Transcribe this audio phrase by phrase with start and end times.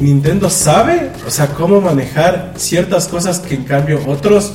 [0.00, 4.52] Nintendo sabe, o sea, cómo manejar ciertas cosas que en cambio otros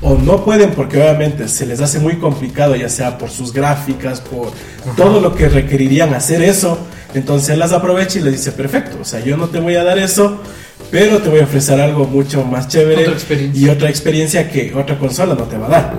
[0.00, 4.20] o no pueden porque obviamente se les hace muy complicado, ya sea por sus gráficas,
[4.20, 4.52] por
[4.96, 6.78] todo lo que requerirían hacer eso.
[7.14, 9.82] Entonces él las aprovecha y le dice, perfecto, o sea, yo no te voy a
[9.82, 10.40] dar eso,
[10.90, 13.10] pero te voy a ofrecer algo mucho más chévere
[13.54, 15.98] y otra experiencia que otra consola no te va a dar.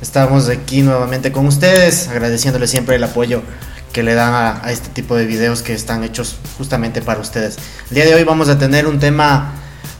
[0.00, 3.42] Estamos aquí nuevamente con ustedes, agradeciéndoles siempre el apoyo
[3.92, 7.58] que le dan a, este tipo de videos que están hechos justamente para ustedes.
[7.90, 9.52] El día de hoy vamos a tener un tema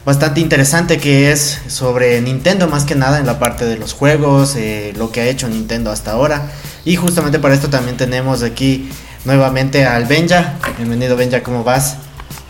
[0.03, 4.55] bastante interesante que es sobre Nintendo más que nada en la parte de los juegos,
[4.55, 6.51] eh, lo que ha hecho Nintendo hasta ahora.
[6.83, 8.89] Y justamente para esto también tenemos aquí
[9.23, 10.55] nuevamente al Benja.
[10.77, 11.97] Bienvenido Benja, ¿cómo vas?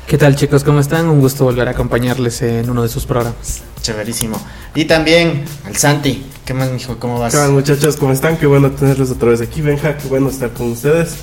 [0.08, 0.64] ¿Qué tal chicos?
[0.64, 1.10] ¿Cómo están?
[1.10, 3.62] Un gusto volver a acompañarles en uno de sus programas.
[3.82, 4.42] Chéverísimo.
[4.74, 6.31] Y también al Santi.
[6.46, 6.98] ¿Qué más, mijo?
[6.98, 7.34] ¿Cómo vas?
[7.34, 7.96] ¿Qué tal, muchachos?
[7.98, 8.38] ¿Cómo están?
[8.38, 9.98] Qué bueno tenerlos otra vez aquí, Benja.
[9.98, 11.16] Qué bueno estar con ustedes.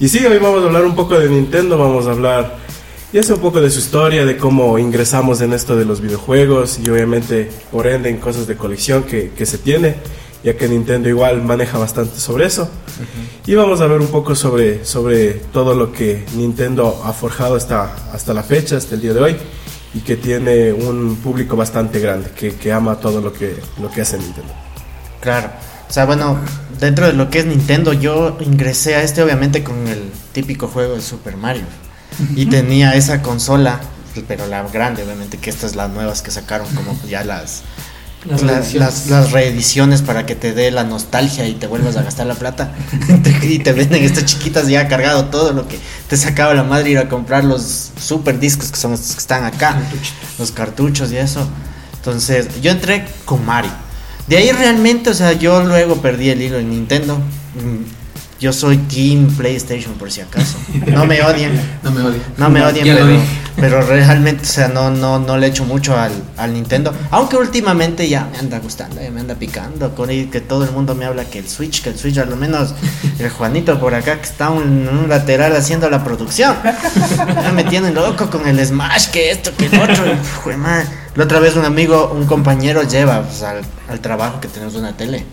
[0.00, 1.78] Y sí, hoy vamos a hablar un poco de Nintendo.
[1.78, 2.56] Vamos a hablar,
[3.12, 6.80] ya sea un poco de su historia, de cómo ingresamos en esto de los videojuegos
[6.84, 9.96] y obviamente, por ende, en cosas de colección que, que se tiene
[10.42, 12.68] ya que Nintendo igual maneja bastante sobre eso.
[13.46, 18.12] Y vamos a ver un poco sobre, sobre todo lo que Nintendo ha forjado hasta,
[18.12, 19.36] hasta la fecha, hasta el día de hoy,
[19.94, 24.02] y que tiene un público bastante grande, que, que ama todo lo que, lo que
[24.02, 24.52] hace Nintendo.
[25.20, 25.50] Claro.
[25.88, 26.38] O sea, bueno,
[26.78, 30.94] dentro de lo que es Nintendo, yo ingresé a este obviamente con el típico juego
[30.94, 31.64] de Super Mario.
[32.34, 33.80] Y tenía esa consola,
[34.26, 37.62] pero la grande, obviamente, que estas las nuevas que sacaron, como ya las
[38.26, 38.74] las,
[39.06, 42.74] las, reediciones para que te dé la nostalgia y te vuelvas a gastar la plata.
[43.42, 46.98] y te venden estas chiquitas ya cargado todo lo que te sacaba la madre ir
[46.98, 49.80] a comprar los super discos que son estos que están acá,
[50.38, 51.48] los cartuchos y eso.
[51.96, 53.70] Entonces, yo entré con Mario.
[54.26, 57.18] De ahí realmente, o sea, yo luego perdí el hilo en Nintendo.
[58.40, 60.58] Yo soy Team PlayStation por si acaso.
[60.86, 61.60] No me odien.
[61.82, 62.22] no me odien.
[62.36, 63.06] No me odien, pero,
[63.60, 66.94] pero, realmente, o sea, no, no, no le echo mucho al, al, Nintendo.
[67.10, 69.94] Aunque últimamente ya me anda gustando, ya me anda picando.
[69.94, 72.74] Con que todo el mundo me habla que el Switch, que el Switch, al menos
[73.18, 76.56] el Juanito por acá que está en un, lateral haciendo la producción.
[76.62, 80.06] Ya me tienen loco con el Smash, que esto, que el otro.
[80.06, 84.74] Y, la otra vez un amigo, un compañero lleva pues, al, al trabajo que tenemos
[84.76, 85.26] una tele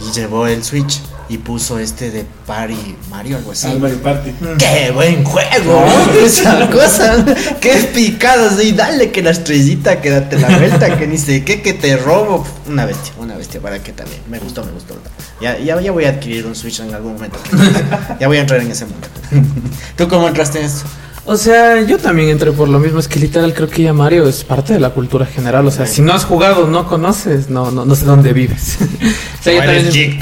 [0.00, 3.68] y llevó el Switch y puso este de Party Mario, algo así.
[3.78, 4.34] Mario Party.
[4.58, 5.84] ¡Qué buen juego!
[6.24, 7.24] Esa cosa,
[7.60, 11.62] qué picado, y dale que la estrellita, que date la vuelta, que ni sé qué,
[11.62, 12.44] que te robo.
[12.66, 14.20] Una bestia, una bestia, para que también.
[14.28, 14.96] Me gustó, me gustó.
[15.40, 17.38] Ya, ya, ya voy a adquirir un Switch en algún momento.
[18.20, 19.06] ya voy a entrar en ese mundo.
[19.96, 20.84] ¿Tú cómo entraste en eso?
[21.30, 24.26] O sea, yo también entré por lo mismo, es que literal creo que ya Mario
[24.26, 27.70] es parte de la cultura general, o sea, si no has jugado, no conoces, no
[27.70, 28.78] no, no sé dónde vives.
[29.40, 30.20] o, sea, también,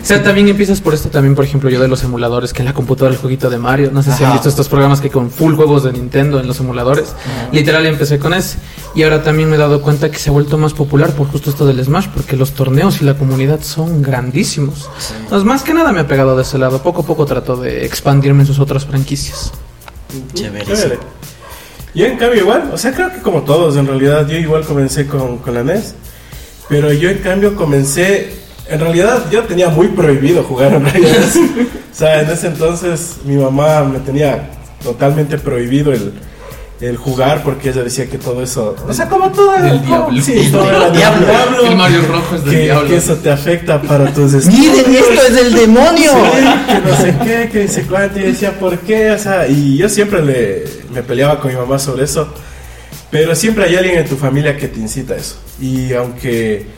[0.00, 2.66] o sea, también empiezas por esto también, por ejemplo, yo de los emuladores, que en
[2.66, 5.32] la computadora el jueguito de Mario, no sé si han visto estos programas que con
[5.32, 7.16] full juegos de Nintendo en los emuladores,
[7.50, 8.58] literal empecé con ese,
[8.94, 11.50] y ahora también me he dado cuenta que se ha vuelto más popular por justo
[11.50, 14.88] esto del Smash, porque los torneos y la comunidad son grandísimos.
[15.22, 17.84] Entonces, más que nada me ha pegado de ese lado, poco a poco trato de
[17.84, 19.50] expandirme en sus otras franquicias.
[20.34, 20.98] Chévere.
[21.94, 25.06] Yo en cambio igual, o sea, creo que como todos en realidad, yo igual comencé
[25.06, 25.94] con, con la NES,
[26.68, 28.34] pero yo en cambio comencé,
[28.68, 31.24] en realidad yo tenía muy prohibido jugar en realidad.
[31.92, 34.50] o sea, en ese entonces mi mamá me tenía
[34.82, 36.12] totalmente prohibido el,
[36.80, 40.22] el jugar porque ella decía que todo eso, o sea, como todo era del diablo.
[40.22, 41.26] Sí, todo era diablo.
[41.26, 41.66] diablo.
[41.66, 42.88] El Mario rojo es del que, diablo.
[42.88, 46.12] que eso te afecta para tus Miren, esto es del demonio.
[46.12, 49.10] Sí, que no sé qué, que dice cuánto, y decía, ¿por qué?
[49.10, 52.32] O sea, y yo siempre le, me peleaba con mi mamá sobre eso,
[53.10, 55.36] pero siempre hay alguien en tu familia que te incita a eso.
[55.60, 56.77] Y aunque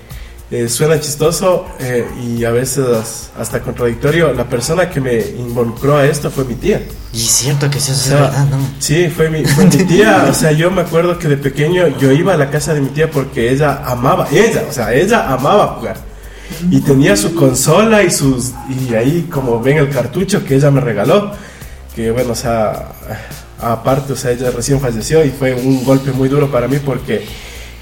[0.50, 6.06] eh, suena chistoso eh, y a veces hasta contradictorio, la persona que me involucró a
[6.06, 6.82] esto fue mi tía.
[7.12, 8.58] Y es cierto que eso O es sea, verdad, ¿no?
[8.80, 10.26] Sí, fue mi, fue mi tía.
[10.28, 12.88] O sea, yo me acuerdo que de pequeño yo iba a la casa de mi
[12.88, 15.96] tía porque ella amaba, ella, o sea, ella amaba jugar.
[16.68, 18.52] Y tenía su consola y sus.
[18.68, 21.30] Y ahí, como ven, el cartucho que ella me regaló.
[21.94, 22.92] Que bueno, o sea,
[23.60, 27.24] aparte, o sea, ella recién falleció y fue un golpe muy duro para mí porque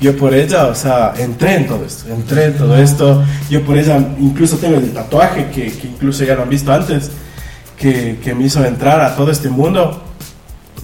[0.01, 3.25] yo por ella, o sea, entré en todo esto, entré en todo esto.
[3.51, 7.11] Yo por ella incluso tengo el tatuaje que, que incluso ya lo han visto antes,
[7.77, 10.05] que, que, me hizo entrar a todo este mundo.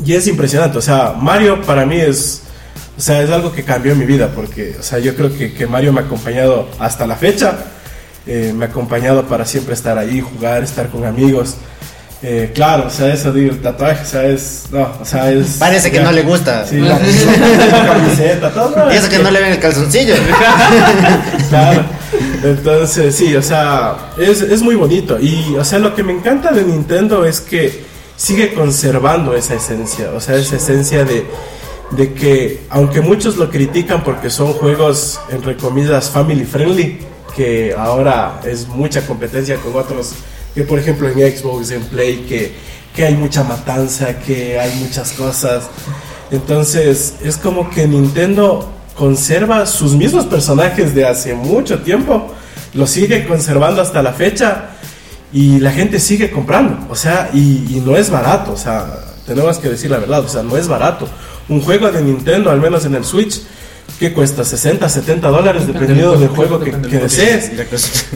[0.04, 2.42] Y es impresionante, o sea, Mario para mí es,
[2.98, 5.66] o sea, es algo que cambió mi vida, porque, o sea, yo creo que, que
[5.68, 7.56] Mario me ha acompañado hasta la fecha,
[8.26, 11.56] eh, me ha acompañado para siempre estar ahí, jugar, estar con amigos.
[12.22, 14.64] Eh, claro, o sea, eso digo, el tatuaje, o sea, es.
[14.70, 15.56] No, o sea, es.
[15.58, 16.66] Parece que ya, no le gusta.
[16.66, 18.92] Sí, la, la camiseta, todo.
[18.92, 20.14] Y eso que no le ven el calzoncillo.
[21.50, 21.84] claro.
[22.42, 25.18] Entonces, sí, o sea, es, es muy bonito.
[25.20, 27.84] Y, o sea, lo que me encanta de Nintendo es que
[28.16, 30.10] sigue conservando esa esencia.
[30.14, 31.26] O sea, esa esencia de,
[31.90, 36.98] de que, aunque muchos lo critican porque son juegos, entre comillas, family friendly,
[37.34, 40.14] que ahora es mucha competencia con otros
[40.54, 42.54] que por ejemplo en Xbox, en Play, que,
[42.94, 45.64] que hay mucha matanza, que hay muchas cosas.
[46.30, 52.32] Entonces es como que Nintendo conserva sus mismos personajes de hace mucho tiempo,
[52.74, 54.70] los sigue conservando hasta la fecha
[55.32, 58.86] y la gente sigue comprando, o sea, y, y no es barato, o sea,
[59.26, 61.08] tenemos que decir la verdad, o sea, no es barato.
[61.48, 63.42] Un juego de Nintendo, al menos en el Switch,
[63.98, 67.52] que cuesta 60, 70 dólares dependiendo del juego que, que desees.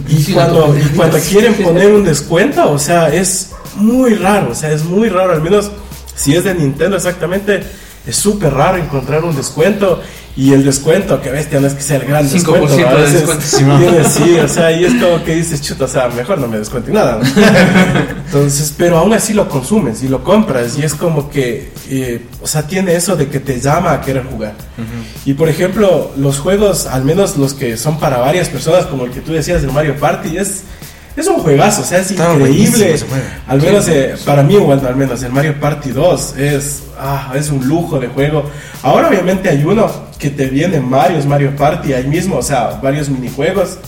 [0.08, 4.72] Y cuando, y cuando quieren poner un descuento, o sea, es muy raro, o sea,
[4.72, 5.70] es muy raro, al menos
[6.14, 7.62] si es de Nintendo exactamente,
[8.06, 10.02] es súper raro encontrar un descuento
[10.38, 12.68] y el descuento, que bestia, no es que sea el gran descuento.
[12.78, 12.86] ¿no?
[12.88, 13.78] A de veces descuento.
[13.80, 16.60] tiene- sí, o sea, y es como que dices, chuta, o sea, mejor no me
[16.60, 17.18] descuenten nada.
[17.20, 17.28] ¿no?
[18.24, 22.46] Entonces, pero aún así lo consumes y lo compras y es como que, eh, o
[22.46, 24.54] sea, tiene eso de que te llama a querer jugar.
[25.24, 29.10] Y por ejemplo, los juegos, al menos los que son para varias personas, como el
[29.10, 30.62] que tú decías del Mario Party, es,
[31.16, 32.96] es un juegazo, o sea, es Está increíble.
[33.48, 37.50] Al menos eh, para mí, bueno, al menos el Mario Party 2 es, ah, es
[37.50, 38.48] un lujo de juego.
[38.84, 43.08] Ahora obviamente hay uno que te viene Mario, Mario Party ahí mismo, o sea, varios
[43.08, 43.78] minijuegos,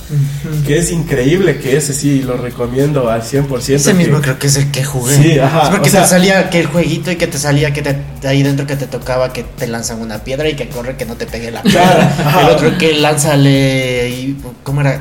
[0.66, 3.74] que es increíble, que ese sí lo recomiendo al 100%.
[3.76, 5.16] Ese que- mismo creo que es el que jugué.
[5.16, 7.72] Sí, ajá, Es porque o sea- te salía que el jueguito y que te salía
[7.72, 10.96] que te, ahí dentro que te tocaba que te lanzan una piedra y que corre
[10.96, 12.14] que no te pegue la piedra.
[12.22, 15.00] Claro, el otro que lánzale y ¿cómo era?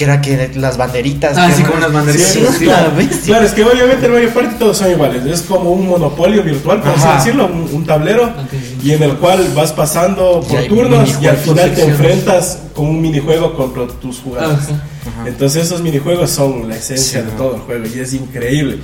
[0.00, 1.36] Que era que las banderitas.
[1.36, 2.64] Ah, sí, como unas banderitas, Sí, sí.
[3.26, 5.26] Claro, es que obviamente el Mario Party todos son iguales.
[5.26, 8.32] Es como un monopolio virtual, por así decirlo, un, un tablero,
[8.82, 13.02] y en el cual vas pasando por turnos y al final te enfrentas con un
[13.02, 14.68] minijuego contra tus jugadores.
[14.72, 15.28] Ah, Ajá.
[15.28, 17.38] Entonces esos minijuegos son la esencia Sí, de ¿no?
[17.38, 18.78] todo el juego y es increíble.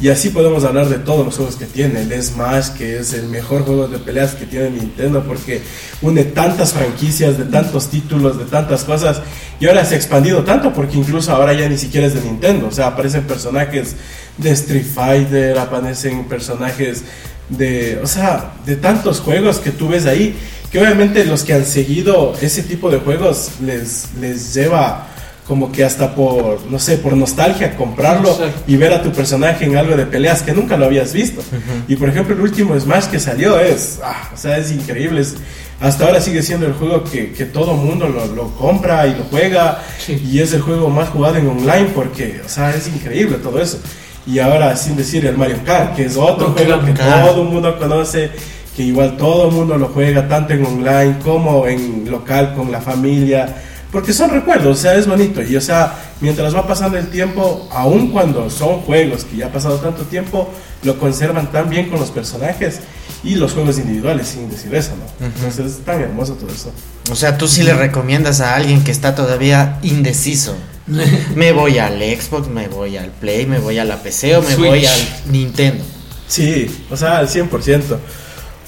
[0.00, 2.02] Y así podemos hablar de todos los juegos que tiene.
[2.02, 5.62] El Smash, que es el mejor juego de peleas que tiene Nintendo porque
[6.00, 9.22] une tantas franquicias, de tantos títulos, de tantas cosas.
[9.60, 12.66] Y ahora se ha expandido tanto porque incluso ahora ya ni siquiera es de Nintendo.
[12.66, 13.94] O sea, aparecen personajes
[14.38, 17.02] de Street Fighter, aparecen personajes
[17.48, 20.34] de, o sea, de tantos juegos que tú ves ahí,
[20.72, 25.08] que obviamente los que han seguido ese tipo de juegos les, les lleva
[25.46, 28.62] como que hasta por, no sé, por nostalgia comprarlo Exacto.
[28.66, 31.42] y ver a tu personaje en algo de peleas que nunca lo habías visto.
[31.88, 35.20] Y por ejemplo, el último Smash que salió es, ah, o sea, es increíble.
[35.20, 35.34] es-
[35.80, 39.24] hasta ahora sigue siendo el juego que, que todo mundo lo, lo compra y lo
[39.24, 39.82] juega.
[39.98, 40.12] Sí.
[40.30, 43.80] Y es el juego más jugado en online porque, o sea, es increíble todo eso.
[44.24, 47.30] Y ahora, sin decir el Mario Kart, que es otro Oh, juego que claro.
[47.32, 48.30] todo el mundo conoce,
[48.76, 52.80] que igual todo el mundo lo juega, tanto en online como en local con la
[52.80, 53.52] familia,
[53.92, 55.42] porque son recuerdos, o sea, es bonito.
[55.42, 59.52] Y, o sea, mientras va pasando el tiempo, aun cuando son juegos que ya ha
[59.52, 60.50] pasado tanto tiempo,
[60.82, 62.80] lo conservan tan bien con los personajes
[63.22, 65.26] y los juegos individuales, sin decir eso, ¿no?
[65.26, 66.72] Entonces es tan hermoso todo eso.
[67.10, 70.56] O sea, tú sí le recomiendas a alguien que está todavía indeciso.
[71.36, 74.54] Me voy al Xbox, me voy al Play, me voy a la PC o me
[74.54, 74.68] Switch.
[74.68, 75.00] voy al
[75.30, 75.84] Nintendo.
[76.26, 77.98] Sí, o sea, al 100%.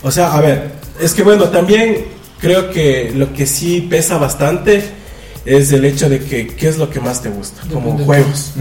[0.02, 2.04] O sea, a ver, es que bueno, también
[2.38, 5.03] creo que lo que sí pesa bastante
[5.44, 8.04] es el hecho de que qué es lo que más te gusta, como Depende.
[8.04, 8.52] juegos.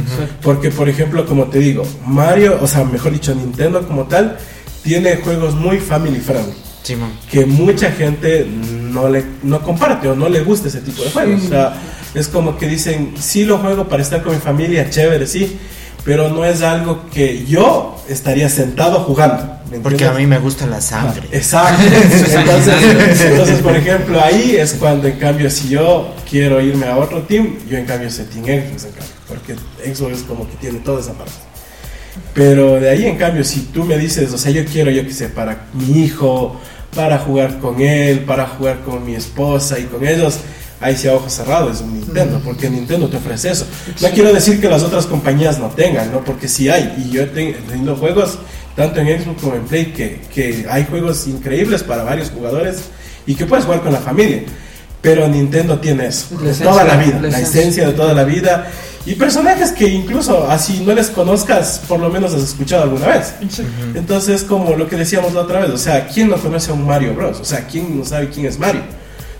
[0.41, 4.37] Porque, por ejemplo, como te digo, Mario, o sea, mejor dicho, Nintendo como tal,
[4.83, 6.53] tiene juegos muy family friendly.
[6.83, 7.11] Simón.
[7.31, 11.43] Que mucha gente no le no comparte o no le gusta ese tipo de juegos.
[11.45, 11.73] O sea,
[12.13, 15.57] es como que dicen, sí lo juego para estar con mi familia, chévere, sí,
[16.03, 19.59] pero no es algo que yo estaría sentado jugando.
[19.71, 21.27] ¿me Porque a mí me gusta la sangre.
[21.31, 21.81] Exacto.
[22.13, 26.97] es Entonces, entonces, por ejemplo, ahí es cuando, en cambio, si yo quiero irme a
[26.97, 30.55] otro team, yo en cambio soy Team Xbox, en cambio, porque Xbox es como que
[30.57, 31.33] tiene toda esa parte.
[32.33, 35.13] Pero de ahí, en cambio, si tú me dices, o sea, yo quiero, yo qué
[35.13, 36.59] sé, para mi hijo,
[36.95, 40.39] para jugar con él, para jugar con mi esposa y con ellos,
[40.83, 43.65] ahí sí a ojos cerrados es un Nintendo, porque Nintendo te ofrece eso.
[44.01, 46.19] No quiero decir que las otras compañías no tengan, ¿no?
[46.23, 48.37] Porque sí hay, y yo he ten- he tenido juegos,
[48.75, 52.83] tanto en Xbox como en Play, que, que hay juegos increíbles para varios jugadores
[53.25, 54.43] y que puedes jugar con la familia.
[55.01, 58.67] pero Nintendo tiene eso, de toda la vida, la, esencia de toda la vida.
[59.05, 63.33] Y personajes que incluso así no les conozcas, por lo menos has escuchado alguna vez.
[63.95, 66.85] Entonces, como lo que decíamos la otra vez, o sea, ¿quién no conoce a un
[66.87, 67.37] Mario Bros?
[67.41, 68.81] O sea, ¿quién no sabe quién es Mario?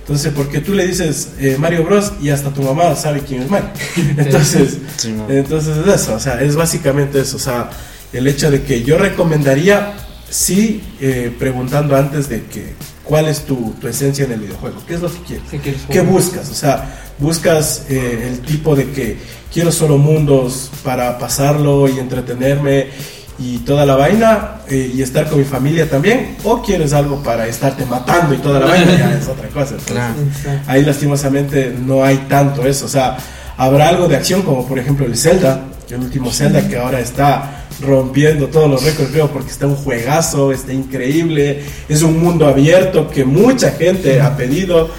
[0.03, 3.49] Entonces, porque tú le dices eh, Mario Bros y hasta tu mamá sabe quién es
[3.49, 3.69] Mario.
[4.17, 4.77] Entonces,
[5.29, 7.69] entonces es eso, o sea, es básicamente eso, o sea,
[8.11, 9.93] el hecho de que yo recomendaría,
[10.29, 12.73] sí, eh, preguntando antes de que
[13.05, 16.49] cuál es tu, tu, esencia en el videojuego, qué es lo que quieres, qué, buscas,
[16.49, 19.17] o sea, buscas eh, el tipo de que
[19.53, 22.87] quiero solo mundos para pasarlo y entretenerme
[23.39, 27.47] y toda la vaina eh, y estar con mi familia también o quieres algo para
[27.47, 29.75] estarte matando y toda la vaina ya es otra cosa
[30.67, 33.17] ahí lastimosamente no hay tanto eso o sea
[33.57, 37.65] habrá algo de acción como por ejemplo el Zelda el último Zelda que ahora está
[37.81, 43.09] rompiendo todos los récords creo porque está un juegazo está increíble es un mundo abierto
[43.09, 44.91] que mucha gente ha pedido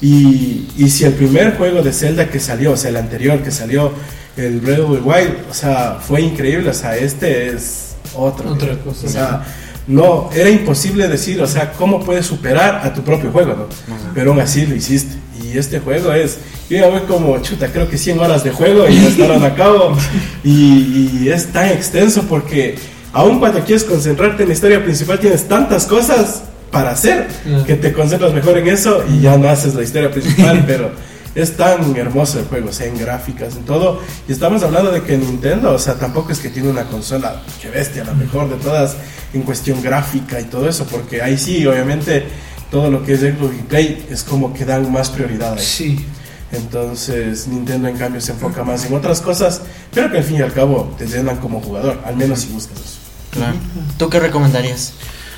[0.00, 3.50] y, y si el primer juego de Zelda que salió o sea el anterior que
[3.50, 3.92] salió
[4.36, 8.52] el Breath of the Wild, o sea, fue increíble, o sea, este es otro.
[8.52, 9.06] Otra cosa.
[9.06, 9.44] O sea,
[9.86, 13.66] no, era imposible decir, o sea, cómo puedes superar a tu propio juego, ¿no?
[14.14, 15.16] Pero aún así lo hiciste.
[15.42, 16.38] Y este juego es,
[16.70, 19.54] yo ya voy como, chuta, creo que 100 horas de juego y ya estaron a
[19.54, 19.96] cabo.
[20.44, 22.76] Y, es tan extenso porque
[23.12, 27.28] aun cuando quieres concentrarte en la historia principal tienes tantas cosas para hacer
[27.66, 30.90] que te concentras mejor en eso y ya no haces la historia principal, pero
[31.34, 34.00] es tan hermoso el juego, o sea, en gráficas, en todo.
[34.28, 37.70] Y estamos hablando de que Nintendo, o sea, tampoco es que tiene una consola que
[37.70, 38.96] bestia, la mejor de todas
[39.32, 42.26] en cuestión gráfica y todo eso, porque ahí sí, obviamente,
[42.70, 45.58] todo lo que es Xbox y Play es como que dan más prioridad.
[45.58, 46.04] Sí.
[46.52, 49.62] Entonces Nintendo en cambio se enfoca más en otras cosas,
[49.92, 52.78] pero que al fin y al cabo te llenan como jugador, al menos si buscas
[52.78, 52.98] eso.
[53.30, 53.56] Claro.
[53.96, 54.92] ¿Tú qué recomendarías?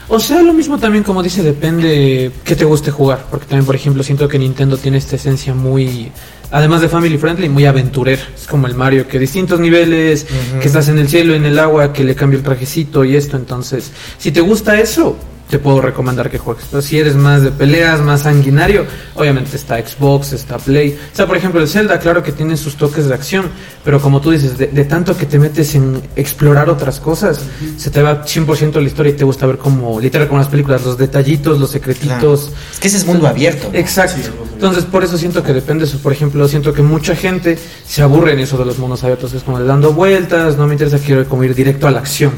[0.08, 3.26] O sea, lo mismo también, como dice, depende qué te guste jugar.
[3.30, 6.12] Porque también, por ejemplo, siento que Nintendo tiene esta esencia muy,
[6.50, 8.22] además de family friendly, muy aventurera.
[8.34, 10.26] Es como el Mario, que distintos niveles,
[10.60, 13.36] que estás en el cielo, en el agua, que le cambia el trajecito y esto.
[13.36, 15.16] Entonces, si te gusta eso,
[15.54, 16.64] te puedo recomendar que juegues.
[16.68, 20.98] Pero si eres más de peleas, más sanguinario, obviamente está Xbox, está Play.
[21.12, 23.46] O sea, por ejemplo, el Zelda, claro que tiene sus toques de acción,
[23.84, 27.38] pero como tú dices, de, tanto que te metes en explorar otras cosas,
[27.76, 30.84] se te va 100% la historia y te gusta ver como, literal, como las películas,
[30.84, 32.50] los detallitos, los secretitos.
[32.72, 33.70] Es que ese es mundo abierto.
[33.72, 34.28] Exacto.
[34.54, 35.98] Entonces, por eso siento que depende eso.
[35.98, 37.56] Por ejemplo, siento que mucha gente
[37.86, 39.32] se aburre en eso de los mundos abiertos.
[39.34, 42.32] Es como de dando vueltas, no me interesa, quiero como ir directo a la acción.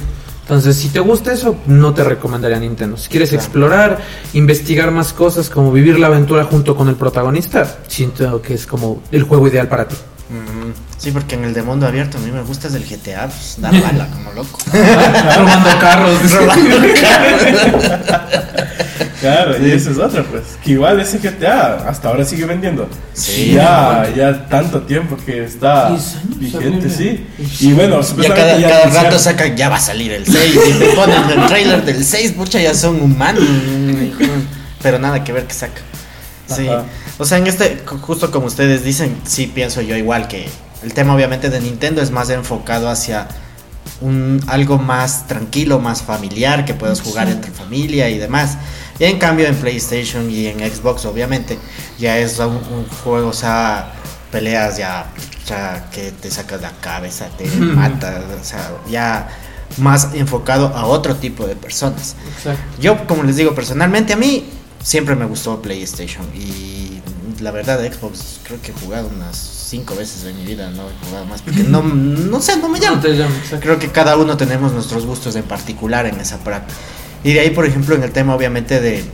[0.46, 2.96] Entonces, si te gusta eso, no te recomendaría Nintendo.
[2.96, 3.98] Si quieres explorar,
[4.32, 9.02] investigar más cosas, como vivir la aventura junto con el protagonista, siento que es como
[9.10, 9.96] el juego ideal para ti.
[10.98, 13.56] Sí, porque en el de mundo abierto a mí me gusta es el GTA, pues,
[13.58, 14.58] dar bala como loco.
[14.72, 16.32] Robando carros.
[16.32, 17.42] Robando carros.
[19.20, 20.42] Claro, y esa es otra, pues.
[20.62, 22.88] Que igual ese GTA hasta ahora sigue vendiendo.
[23.14, 23.52] Sí.
[23.54, 25.96] Ya, ya tanto tiempo que está
[26.36, 27.26] vigente, sí.
[27.60, 30.58] Y bueno, ya cada, ya cada rato sacan, ya va a salir el 6.
[30.68, 33.44] y te ponen el trailer del 6, mucha ya son humanos.
[34.82, 35.80] Pero nada que ver que saca.
[36.46, 36.68] Sí.
[37.18, 40.48] O sea, en este, justo como ustedes dicen, sí pienso yo igual que
[40.82, 43.28] el tema obviamente de Nintendo es más enfocado hacia
[44.00, 48.58] un algo más tranquilo, más familiar, que puedas jugar entre familia y demás.
[48.98, 51.58] Y en cambio en PlayStation y en Xbox obviamente
[51.98, 53.92] ya es un, juego, o sea,
[54.30, 55.06] peleas ya,
[55.46, 59.28] ya que te sacas la cabeza, te matas, o sea, ya
[59.78, 62.14] más enfocado a otro tipo de personas.
[62.80, 64.50] Yo, como les digo, personalmente a mí
[64.82, 66.75] siempre me gustó PlayStation y
[67.40, 71.06] la verdad Xbox creo que he jugado unas cinco veces en mi vida, no he
[71.06, 73.02] jugado más porque no, no sé, no me llama.
[73.60, 76.72] creo que cada uno tenemos nuestros gustos en particular en esa parte.
[77.24, 79.04] Y de ahí, por ejemplo, en el tema obviamente de,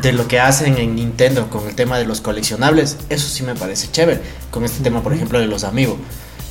[0.00, 3.54] de lo que hacen en Nintendo con el tema de los coleccionables, eso sí me
[3.54, 4.20] parece chévere.
[4.50, 5.96] Con este tema, por ejemplo, de los amigos,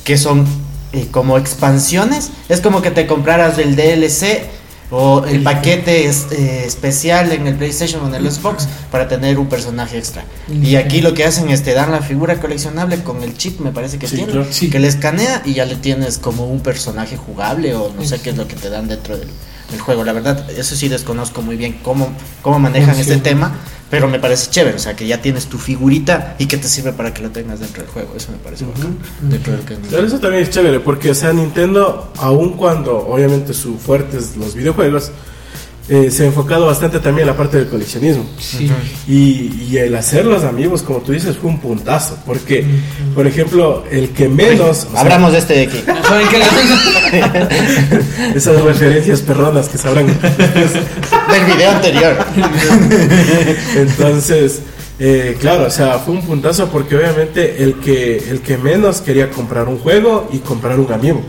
[0.04, 0.46] que son
[0.94, 2.30] eh, como expansiones.
[2.48, 4.44] Es como que te compraras el DLC
[4.90, 9.48] o el paquete eh, especial en el PlayStation o en el Xbox para tener un
[9.48, 10.24] personaje extra.
[10.48, 13.72] Y aquí lo que hacen es te dan la figura coleccionable con el chip, me
[13.72, 14.32] parece que tiene,
[14.70, 18.30] que le escanea y ya le tienes como un personaje jugable o no sé qué
[18.30, 19.28] es lo que te dan dentro del
[19.74, 20.04] el juego.
[20.04, 22.12] La verdad, eso sí desconozco muy bien cómo,
[22.42, 23.54] cómo manejan este tema,
[23.90, 24.76] pero me parece chévere.
[24.76, 27.60] O sea, que ya tienes tu figurita y que te sirve para que lo tengas
[27.60, 28.14] dentro del juego.
[28.16, 28.64] Eso me parece
[29.90, 34.36] Pero eso también es chévere, porque, o sea, Nintendo, aun cuando obviamente su fuerte es
[34.36, 35.12] los videojuegos,
[35.88, 38.24] eh, se ha enfocado bastante también en la parte del coleccionismo.
[39.06, 42.16] Y, el hacer los amigos, como tú dices, fue un puntazo.
[42.24, 42.64] Porque,
[43.14, 44.86] por ejemplo, el que menos.
[44.94, 45.82] Hablamos de este de aquí.
[48.34, 52.16] Esas referencias perronas que sabrán del video anterior.
[53.76, 54.62] Entonces,
[54.96, 59.28] Eh, claro, o sea, fue un puntazo porque obviamente el que, el que menos quería
[59.28, 61.20] comprar un juego y comprar un amigo.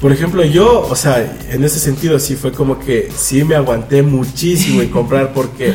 [0.00, 4.02] Por ejemplo, yo, o sea, en ese sentido sí fue como que sí me aguanté
[4.02, 5.72] muchísimo en comprar porque,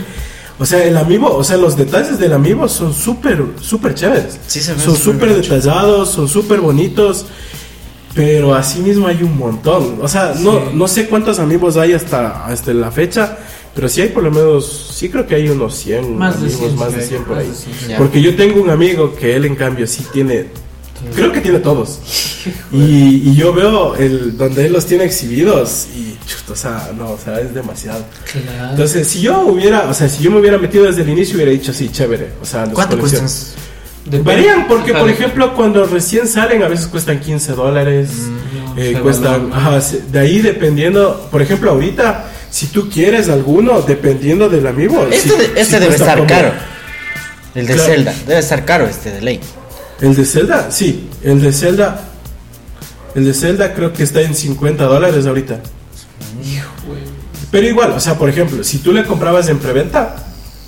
[0.60, 4.40] o sea, el amigo, o sea, los detalles del amigo son súper, súper chéveres.
[4.78, 7.25] son súper detallados, son súper bonitos,
[8.13, 9.98] pero así mismo hay un montón.
[10.01, 13.40] O sea, no, no sé cuántos amigos hay hasta, hasta la fecha,
[13.74, 16.68] pero sí hay por lo menos, sí creo que hay unos 100 Más de amigos,
[16.68, 17.48] 100, más de sí, 100 por ahí.
[17.48, 17.90] de 100.
[17.90, 17.98] Ya.
[17.98, 20.48] Porque yo tengo un amigo que él en cambio sí tiene,
[21.15, 22.00] creo que tiene todos.
[22.72, 27.12] Y, y yo veo el donde él los tiene exhibidos y chuta, o sea, no,
[27.12, 28.03] o sea, es demasiado.
[28.31, 28.72] Claro.
[28.72, 31.51] Entonces, si yo hubiera, o sea, si yo me hubiera metido desde el inicio hubiera
[31.51, 33.27] dicho sí, chévere, o sea, los ¿Cuánto cuestan?
[34.24, 38.10] Varían porque, por ejemplo, cuando recién salen a veces cuestan 15 dólares,
[38.74, 39.79] Mm, eh, se cuestan, ajá,
[40.12, 45.05] de ahí dependiendo, por ejemplo, ahorita, si tú quieres alguno, dependiendo del amigo.
[45.12, 46.51] Este, sí este debe estar como- caro.
[47.53, 47.91] El de Claro.
[47.91, 48.13] Zelda.
[48.27, 49.39] Debe estar caro este de ley.
[50.01, 52.01] El de Zelda, sí, el de Zelda,
[53.15, 55.60] el de Zelda creo que está en 50 dólares ahorita.
[57.51, 60.15] Pero igual, o sea, por ejemplo, si tú le comprabas en preventa,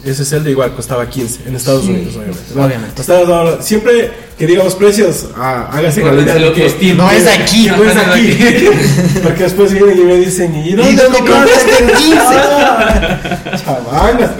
[0.03, 2.41] ese Zelda igual costaba 15 en Estados Unidos, obviamente.
[2.53, 2.65] ¿no?
[2.65, 3.01] Obviamente.
[3.01, 7.05] Estados siempre que digamos precios, ah, hágase de los que- tiempos.
[7.05, 7.63] No es aquí.
[7.63, 8.67] que no es no aquí.
[9.23, 11.71] Porque después vienen y me dicen, ¿y ¿Y dónde dónde compraste?
[11.79, 12.17] en 15?
[13.63, 14.31] Chavangas.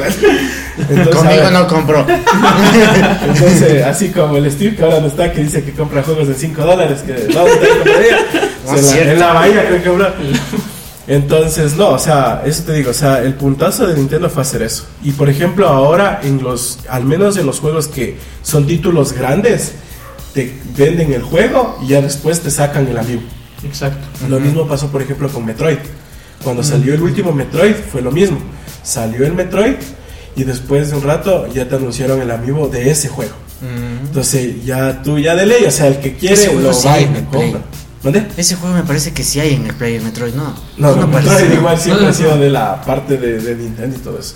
[0.77, 2.05] Entonces, Conmigo no compró.
[3.27, 6.33] entonces, así como el Steve que ahora no está, que dice que compra juegos de
[6.33, 7.33] 5 dólares, que.
[7.33, 9.11] No O sea, es en, la, cierto.
[9.11, 10.15] en la bahía creo que compra.
[11.05, 14.61] Entonces, no, o sea, eso te digo, o sea, el puntazo de Nintendo fue hacer
[14.61, 14.85] eso.
[15.03, 19.73] Y por ejemplo, ahora en los, al menos en los juegos que son títulos grandes,
[20.33, 23.21] te venden el juego y ya después te sacan el amigo.
[23.63, 23.99] Exacto.
[24.29, 25.77] Lo mismo pasó, por ejemplo, con Metroid.
[26.43, 28.37] Cuando salió el último Metroid fue lo mismo.
[28.81, 29.75] Salió el Metroid
[30.35, 33.33] y después de un rato ya te anunciaron el amigo de ese juego.
[34.05, 37.05] Entonces ya tú ya de ley, o sea, el que quiere lo sí va y
[37.05, 37.51] lo Play.
[37.51, 37.61] compra.
[38.03, 38.25] ¿Dónde?
[38.35, 40.53] Ese juego me parece que sí hay en el Player Metroid, ¿no?
[40.77, 41.31] No, no, parece.
[41.31, 42.17] Metroid igual siempre No, ha no.
[42.17, 44.35] sido de la parte de, de Nintendo y todo eso.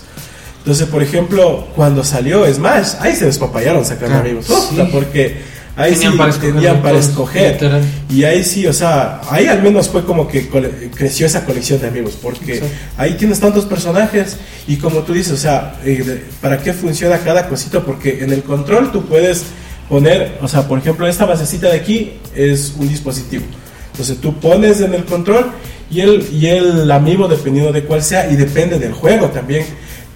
[0.60, 4.46] Entonces, por ejemplo, cuando salió Smash, ahí se despapallaron sacando Ah, amigos.
[4.46, 4.78] sí.
[4.90, 5.42] Porque
[5.78, 7.52] ahí Tenían sí para escoger tenían para escoger.
[7.52, 7.82] literal.
[8.10, 10.48] Y ahí sí, o sea, ahí al menos fue como que
[10.94, 12.76] creció esa colección de amigos, porque Exacto.
[12.96, 14.36] ahí tienes tantos personajes
[14.66, 17.84] y como tú dices, o sea, eh, ¿para qué funciona cada cosito?
[17.84, 19.44] Porque en el control tú puedes
[19.88, 23.44] poner, o sea, por ejemplo, esta basecita de aquí es un dispositivo.
[23.92, 25.46] Entonces tú pones en el control
[25.90, 29.64] y el, y el amigo, dependiendo de cuál sea, y depende del juego también,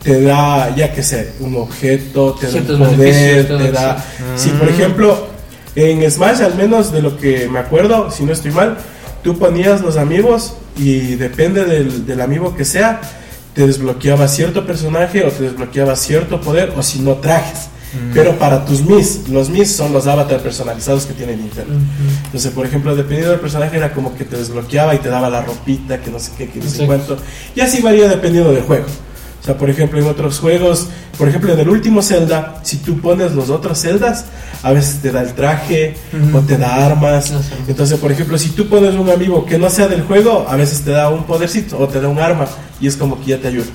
[0.02, 4.04] te da, ya que sé, un objeto, te da Ciertos un poder, te da...
[4.36, 5.31] Si por ejemplo,
[5.74, 8.76] en Smash, al menos de lo que me acuerdo, si no estoy mal,
[9.22, 13.00] tú ponías los amigos y depende del, del amigo que sea,
[13.54, 17.68] te desbloqueaba cierto personaje o te desbloqueaba cierto poder o si no trajes.
[18.14, 21.74] Pero para tus Mis, los Mis son los avatar personalizados que tiene Nintendo.
[22.24, 25.42] Entonces, por ejemplo, dependiendo del personaje era como que te desbloqueaba y te daba la
[25.42, 27.18] ropita, que no sé qué, que no sé cuánto.
[27.54, 28.86] Y así varía dependiendo del juego.
[29.42, 30.86] O sea, por ejemplo, en otros juegos,
[31.18, 34.26] por ejemplo, en el último Zelda, si tú pones los otros Zeldas,
[34.62, 35.96] a veces te da el traje
[36.32, 37.24] o te da armas.
[37.26, 37.34] Sí.
[37.66, 40.82] Entonces, por ejemplo, si tú pones un amigo que no sea del juego, a veces
[40.82, 42.46] te da un podercito o te da un arma
[42.80, 43.66] y es como que ya te ayuda.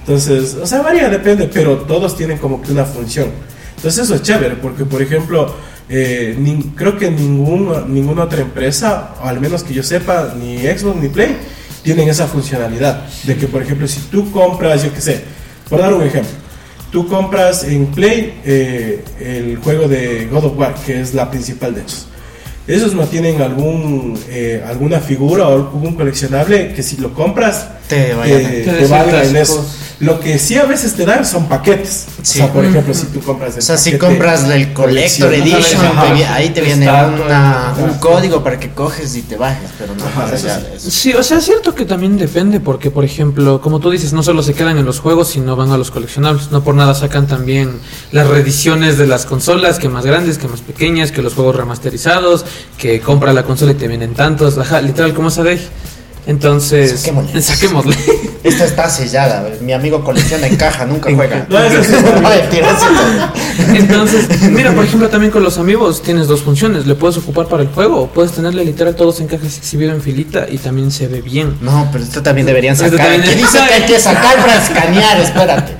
[0.00, 3.28] Entonces, o sea, varía, depende, pero todos tienen como que una función.
[3.76, 5.54] Entonces eso es chévere, porque por ejemplo,
[5.88, 10.58] eh, nin- creo que ningún, ninguna otra empresa, o al menos que yo sepa, ni
[10.66, 11.34] Xbox ni Play,
[11.88, 13.06] tienen esa funcionalidad.
[13.24, 15.22] De que, por ejemplo, si tú compras, yo qué sé,
[15.70, 16.30] por dar un ejemplo,
[16.92, 21.74] tú compras en Play eh, el juego de God of War, que es la principal
[21.74, 22.06] de ellos.
[22.66, 28.14] Esos no tienen algún eh, alguna figura o algún coleccionable que si lo compras Te
[28.14, 29.66] vaya a- te, en eso.
[30.00, 32.06] Lo que sí a veces te dan son paquetes.
[32.22, 32.38] Sí.
[32.38, 35.84] O sea, por ejemplo, si tú compras el O sea, si compras el Collector Edition,
[35.86, 39.68] ajá, te vi- ahí te viene una- un código para que coges y te bajes,
[39.76, 40.66] pero no Ajá, más eso allá sí.
[40.70, 40.90] de eso.
[40.92, 44.22] Sí, o sea, es cierto que también depende, porque por ejemplo, como tú dices, no
[44.22, 46.52] solo se quedan en los juegos, sino van a los coleccionables.
[46.52, 47.80] No por nada sacan también
[48.12, 52.44] las reediciones de las consolas, que más grandes, que más pequeñas, que los juegos remasterizados,
[52.76, 54.58] que compra la consola y te vienen tantos.
[54.58, 55.58] Ajá, literal, como esa de.
[56.28, 57.42] Entonces, Saquémosle.
[57.42, 57.96] saquémosle.
[58.44, 59.48] Esta está sellada.
[59.62, 61.46] Mi amigo colecciona en caja, nunca juega.
[61.48, 61.92] No, sí.
[63.74, 66.86] Entonces, mira, por ejemplo, también con los amigos tienes dos funciones.
[66.86, 70.46] Le puedes ocupar para el juego, puedes tenerle literal todos en cajas exhibido en filita
[70.48, 71.56] y también se ve bien.
[71.60, 72.96] No, pero esto también deberían sacar.
[72.98, 75.20] también- ¿Qué dice que hay que sacar para escanear?
[75.20, 75.72] Espérate.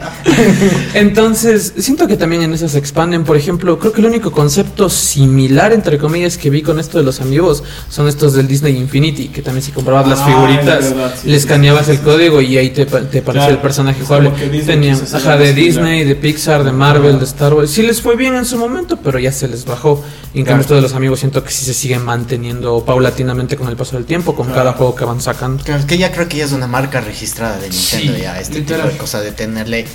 [0.94, 3.24] Entonces, siento que también en eso se expanden.
[3.24, 7.04] Por ejemplo, creo que el único concepto similar, entre comillas, que vi con esto de
[7.04, 11.36] los amigos son estos del Disney Infinity, que también si comprabas las Ah, figuritas, le
[11.36, 14.30] escaneabas el código y ahí te, te aparecía el personaje jugable.
[14.64, 17.70] Tenían ajá, de Disney, de Pixar, de Marvel, de Star Wars.
[17.70, 20.04] Sí les fue bien en su momento, pero ya se les bajó.
[20.34, 23.68] Y en cambio, esto de los amigos siento que sí se siguen manteniendo paulatinamente con
[23.68, 25.62] el paso del tiempo, con cada juego que van sacando.
[25.64, 28.60] Claro, es que ya creo que ya es una marca registrada de Nintendo, ya este
[28.60, 29.86] tipo de cosa de tenerle.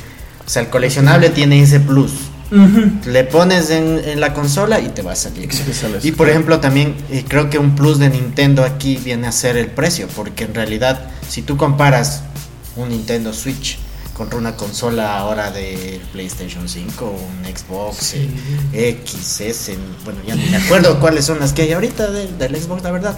[0.46, 2.12] O sea, el coleccionable tiene ese plus.
[3.06, 5.50] Le pones en, la consola y te va a salir.
[6.04, 9.58] Y por ejemplo, también eh, creo que un plus de Nintendo aquí viene a ser
[9.58, 12.24] el precio, porque en realidad, si tú comparas
[12.76, 13.80] un Nintendo Switch
[14.14, 18.16] contra una consola ahora de PlayStation 5, un Xbox
[18.74, 22.84] X, S, bueno, ya no me acuerdo cuáles son las que hay ahorita del Xbox,
[22.84, 23.18] la verdad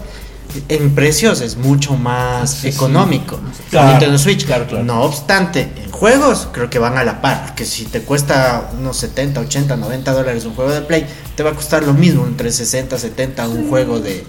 [0.69, 3.39] en precios es mucho más económico.
[3.71, 4.47] Nintendo Switch.
[4.83, 7.55] No obstante, en juegos creo que van a la par.
[7.55, 11.05] Que si te cuesta unos 70, 80, 90 dólares un juego de Play,
[11.35, 14.25] te va a costar lo mismo, entre 60, 70 un juego de,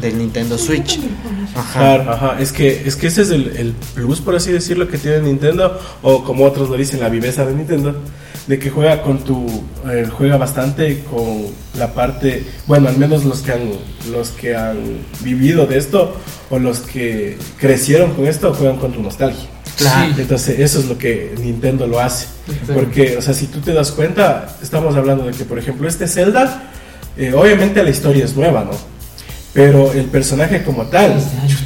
[0.00, 0.98] del Nintendo Switch.
[1.54, 2.12] Ajá.
[2.12, 2.36] ajá.
[2.40, 5.80] Es que, es que ese es el, el plus, por así decirlo, que tiene Nintendo,
[6.02, 7.94] o como otros lo dicen, la viveza de Nintendo
[8.46, 11.46] de que juega con tu eh, juega bastante con
[11.78, 13.70] la parte bueno al menos los que han
[14.10, 14.76] los que han
[15.20, 16.14] vivido de esto
[16.50, 19.48] o los que crecieron con esto juegan con tu nostalgia.
[19.76, 20.14] Claro.
[20.16, 22.28] entonces eso es lo que Nintendo lo hace.
[22.72, 26.06] Porque o sea si tú te das cuenta estamos hablando de que por ejemplo este
[26.06, 26.70] Zelda
[27.16, 28.96] eh, obviamente la historia es nueva no
[29.56, 31.18] pero el personaje como tal,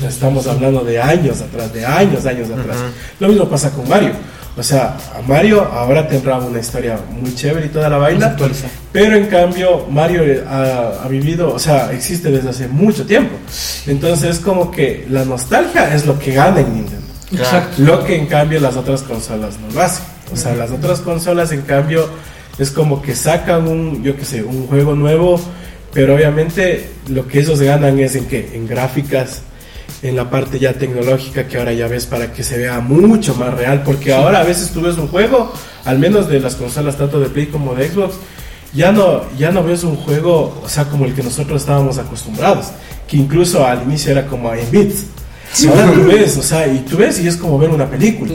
[0.07, 2.77] estamos hablando de años atrás, de años, años atrás.
[3.19, 4.13] Lo mismo pasa con Mario.
[4.57, 8.37] O sea, a Mario ahora tendrá una historia muy chévere y toda la vaina.
[8.93, 13.37] Pero en cambio, Mario ha, vivido, o sea, existe desde hace mucho tiempo.
[13.87, 17.07] Entonces, es como que la nostalgia es lo que gana en Nintendo.
[17.33, 17.83] Exacto.
[17.83, 20.05] Lo que en cambio las otras consolas no lo hacen.
[20.33, 22.09] O sea, las otras consolas, en cambio,
[22.59, 25.41] es como que sacan un, yo qué sé, un juego nuevo.
[25.93, 28.51] Pero obviamente lo que ellos ganan es en qué?
[28.55, 29.43] En gráficas,
[30.03, 33.53] en la parte ya tecnológica que ahora ya ves para que se vea mucho más
[33.55, 35.53] real, porque ahora a veces tú ves un juego,
[35.85, 38.15] al menos de las consolas tanto de Play como de Xbox,
[38.73, 42.67] ya no, ya no ves un juego, o sea, como el que nosotros estábamos acostumbrados,
[43.07, 45.07] que incluso al inicio era como en bits.
[45.69, 48.33] Ahora tú ves, o sea, y tú ves y es como ver una película.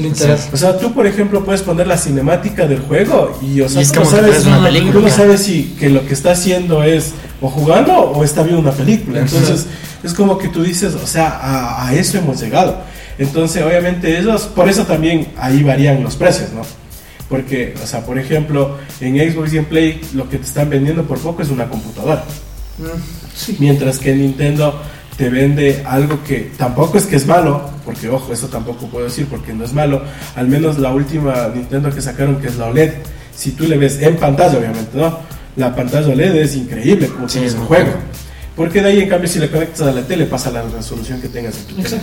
[0.51, 4.01] O sea, tú, por ejemplo, puedes poner la cinemática del juego y, o sea, tú,
[4.01, 4.43] no sabes,
[4.91, 8.62] tú no sabes si que lo que está haciendo es o jugando o está viendo
[8.62, 9.19] una película.
[9.19, 9.67] Entonces,
[10.04, 12.78] es como que tú dices, o sea, a, eso hemos llegado.
[13.17, 16.62] Entonces, obviamente, ellos, por eso también ahí varían los precios, ¿no?
[17.30, 21.04] Porque, o sea, por ejemplo, en Xbox y en Play lo que te están vendiendo
[21.04, 22.24] por poco es una computadora.
[22.78, 24.80] Mm, Mientras que Nintendo
[25.17, 29.28] te vende algo que tampoco es que es malo, porque ojo, eso tampoco puedo decir
[29.28, 30.04] porque no es malo.
[30.36, 32.93] Al menos la última Nintendo que sacaron, que es la OLED,
[33.36, 35.17] si tú le ves en pantalla, obviamente, ¿no?
[35.55, 37.91] La pantalla OLED es increíble como sí, es un juego.
[38.55, 41.27] Porque de ahí, en cambio, si le conectas a la tele, pasa la resolución que
[41.27, 42.01] tengas en tu tele.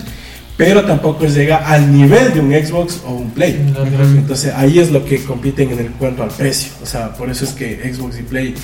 [0.56, 3.74] Pero tampoco llega al nivel de un Xbox o un Play.
[4.16, 6.72] Entonces ahí es lo que compiten en el cuanto al precio.
[6.82, 8.54] O sea, por eso es que Xbox y Play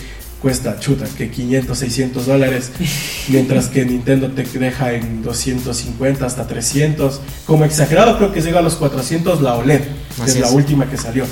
[0.40, 2.72] cuesta chuta que 500, 600 dólares,
[3.28, 7.20] mientras que Nintendo te deja en 250 hasta 300.
[7.46, 9.80] Como exagerado creo que llega a los 400 la OLED,
[10.26, 11.24] es la última que salió.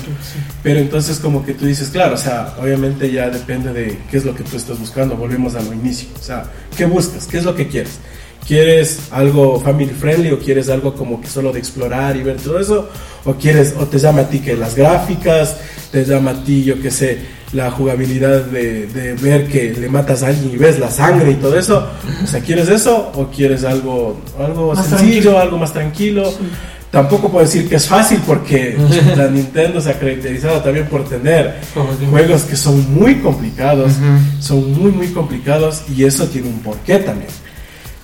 [0.63, 4.25] Pero entonces como que tú dices, claro, o sea, obviamente ya depende de qué es
[4.25, 6.45] lo que tú estás buscando, volvemos a lo inicio, o sea,
[6.75, 7.25] ¿qué buscas?
[7.25, 7.99] ¿Qué es lo que quieres?
[8.47, 12.59] ¿Quieres algo family friendly o quieres algo como que solo de explorar y ver todo
[12.59, 12.89] eso?
[13.25, 15.57] ¿O quieres, o te llama a ti que las gráficas,
[15.91, 17.17] te llama a ti, yo qué sé,
[17.51, 21.35] la jugabilidad de, de, ver que le matas a alguien y ves la sangre y
[21.35, 21.87] todo eso?
[22.23, 26.33] O sea, ¿quieres eso o quieres algo, algo sencillo, algo más tranquilo?
[26.97, 28.75] Tampoco puedo decir que es fácil porque
[29.15, 31.59] la Nintendo se ha caracterizado también por tener
[32.09, 33.91] juegos que son muy complicados,
[34.39, 37.29] son muy, muy complicados y eso tiene un porqué también.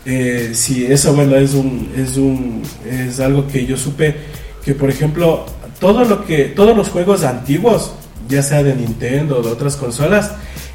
[0.06, 4.16] Eh, si eso bueno es un es un es algo que yo supe
[4.64, 5.48] que por ejemplo
[5.80, 7.94] todo lo que todos los juegos antiguos
[8.30, 10.34] ya sea de Nintendo o de otras consolas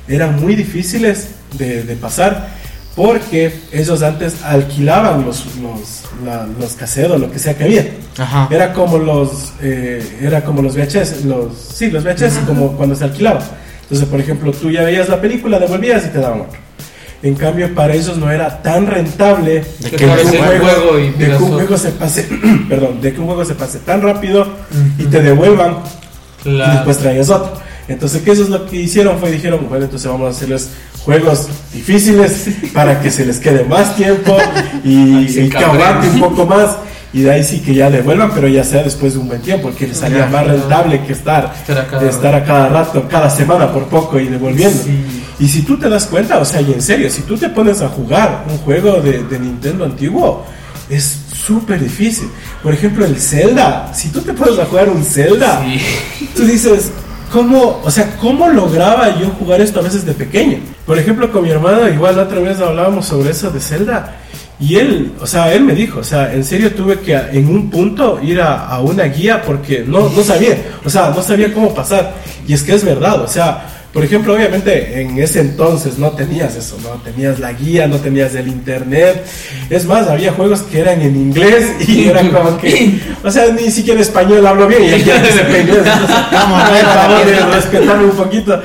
[0.08, 2.57] eran muy difíciles de, pasar
[2.96, 6.02] porque ellos antes alquilaban los los,
[6.58, 7.86] los caseros lo que sea que había.
[8.50, 13.04] Era como los eh, era como los VHS los sí los VHS como cuando se
[13.04, 13.40] alquilaba
[13.82, 16.58] entonces por ejemplo tú ya veías la película devolvías y te daban otro.
[17.20, 21.52] En cambio, para ellos no era tan rentable de que, un juego, de que un
[21.52, 22.28] juego se pase,
[22.68, 24.46] perdón, de que un juego se pase tan rápido
[24.98, 25.78] y te devuelvan
[26.44, 27.60] y después traías otro.
[27.88, 29.18] Entonces, ¿qué eso es lo que hicieron?
[29.18, 30.68] Fue dijeron, bueno, entonces vamos a hacerles
[31.04, 34.36] juegos difíciles para que se les quede más tiempo
[34.84, 36.76] y, y que aguante un poco más
[37.12, 39.68] y de ahí sí que ya devuelvan, pero ya sea después de un buen tiempo,
[39.68, 41.54] porque les salía más rentable que estar,
[42.02, 44.82] estar a cada, rato, cada semana por poco y devolviendo.
[45.38, 47.80] Y si tú te das cuenta, o sea, y en serio, si tú te pones
[47.80, 50.44] a jugar un juego de, Nintendo antiguo,
[50.90, 52.28] es súper difícil.
[52.62, 53.92] Por ejemplo, el Zelda.
[53.94, 55.62] Si tú te puedes a jugar un Zelda,
[56.36, 56.90] tú dices,
[57.32, 60.58] ¿cómo, o sea, cómo lograba yo jugar esto a veces de pequeño?
[60.86, 64.16] Por ejemplo, con mi hermano, igual la otra vez hablábamos sobre eso de Zelda.
[64.60, 67.70] Y él, o sea, él me dijo, o sea, en serio tuve que en un
[67.70, 71.72] punto ir a, a una guía porque no, no sabía, o sea, no sabía cómo
[71.72, 72.14] pasar.
[72.46, 76.54] Y es que es verdad, o sea, por ejemplo, obviamente en ese entonces no tenías
[76.54, 79.26] eso, no tenías la guía, no tenías el internet.
[79.70, 83.72] Es más, había juegos que eran en inglés y eran como que, o sea, ni
[83.72, 85.82] siquiera español hablo bien y ya que se inglés.
[86.32, 88.62] Vamos, ver, favor de respetarme un poquito.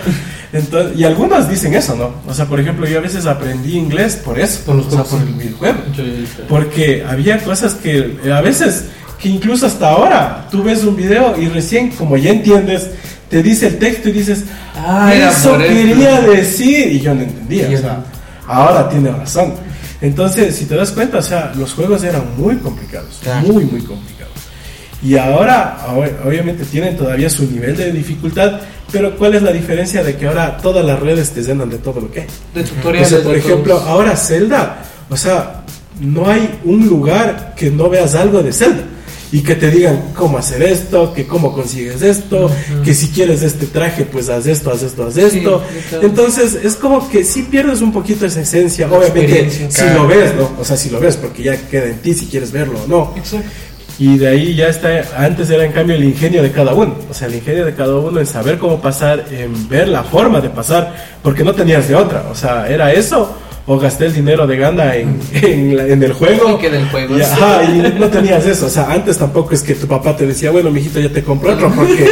[0.54, 2.14] Entonces, y algunos dicen eso, ¿no?
[2.28, 5.04] O sea, por ejemplo, yo a veces aprendí inglés por eso, por, los o sea,
[5.04, 5.80] por el videojuego.
[6.48, 8.86] Porque había cosas que a veces,
[9.20, 12.92] que incluso hasta ahora, tú ves un video y recién, como ya entiendes,
[13.34, 14.44] te dice el texto y dices,
[14.76, 16.92] ah, eso quería decir.
[16.92, 18.04] Y yo no entendía, o sea,
[18.46, 19.56] ahora tiene razón.
[20.02, 24.34] Entonces, si te das cuenta, o sea, los juegos eran muy complicados, muy, muy complicados.
[25.02, 25.80] Y ahora,
[26.24, 28.60] obviamente, tienen todavía su nivel de dificultad,
[28.92, 32.02] pero ¿cuál es la diferencia de que ahora todas las redes te llenan de todo
[32.02, 32.28] lo que hay?
[32.54, 33.14] De tutoriales.
[33.14, 35.64] O sea, por ejemplo, ahora Zelda, o sea,
[36.00, 38.84] no hay un lugar que no veas algo de Zelda
[39.34, 42.52] y que te digan cómo hacer esto, que cómo consigues esto,
[42.86, 45.64] que si quieres este traje, pues haz esto, haz esto, haz esto.
[46.04, 50.52] Entonces es como que si pierdes un poquito esa esencia, obviamente si lo ves, ¿no?
[50.60, 53.14] O sea, si lo ves, porque ya queda en ti si quieres verlo o no.
[53.18, 53.50] Exacto.
[54.00, 57.14] Y de ahí ya está, antes era en cambio el ingenio de cada uno, o
[57.14, 60.50] sea, el ingenio de cada uno en saber cómo pasar, en ver la forma de
[60.50, 64.58] pasar, porque no tenías de otra, o sea, era eso o gasté el dinero de
[64.58, 66.60] gana en, en, el juego.
[66.60, 67.16] Y del juego.
[67.18, 68.66] Y, no tenías eso.
[68.66, 71.54] O sea, antes tampoco es que tu papá te decía, bueno, mijito, ya te compró
[71.54, 71.72] otro.
[71.74, 72.10] Porque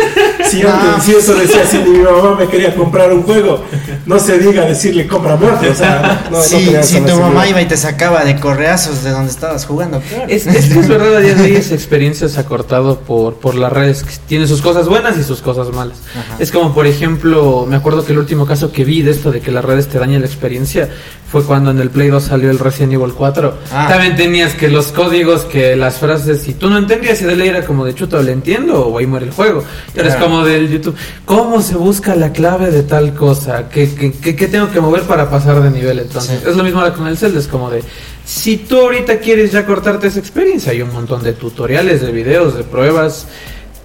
[0.51, 0.61] si,
[1.05, 3.63] si eso decía, si mi mamá me quería comprar un juego,
[4.05, 5.71] no se diga decirle, cómprame otro.
[5.71, 9.65] O sea, no, si tu mamá iba y te sacaba de correazos de donde estabas
[9.65, 10.01] jugando.
[10.27, 13.35] Es, es, que es verdad, a día de hoy esa experiencia se ha cortado por,
[13.35, 14.03] por las redes.
[14.03, 15.99] Que tiene sus cosas buenas y sus cosas malas.
[16.39, 19.39] Es como, por ejemplo, me acuerdo que el último caso que vi de esto de
[19.39, 20.89] que las redes te dañan la experiencia
[21.31, 23.57] fue cuando en el Play 2 salió el Resident Evil 4.
[23.71, 23.87] Ah.
[23.89, 27.47] También tenías que los códigos, que las frases, si tú no entendías y de ley
[27.47, 28.85] era como de chuto, ¿le entiendo?
[28.87, 29.63] O ahí muere el juego.
[29.95, 33.69] Ahora es como del YouTube, ¿cómo se busca la clave de tal cosa?
[33.69, 35.99] ¿Qué, qué, qué, tengo que mover para pasar de nivel?
[35.99, 37.84] Entonces, es lo mismo ahora con el Zelda, es como de,
[38.25, 42.56] si tú ahorita quieres ya cortarte esa experiencia, hay un montón de tutoriales, de videos,
[42.56, 43.27] de pruebas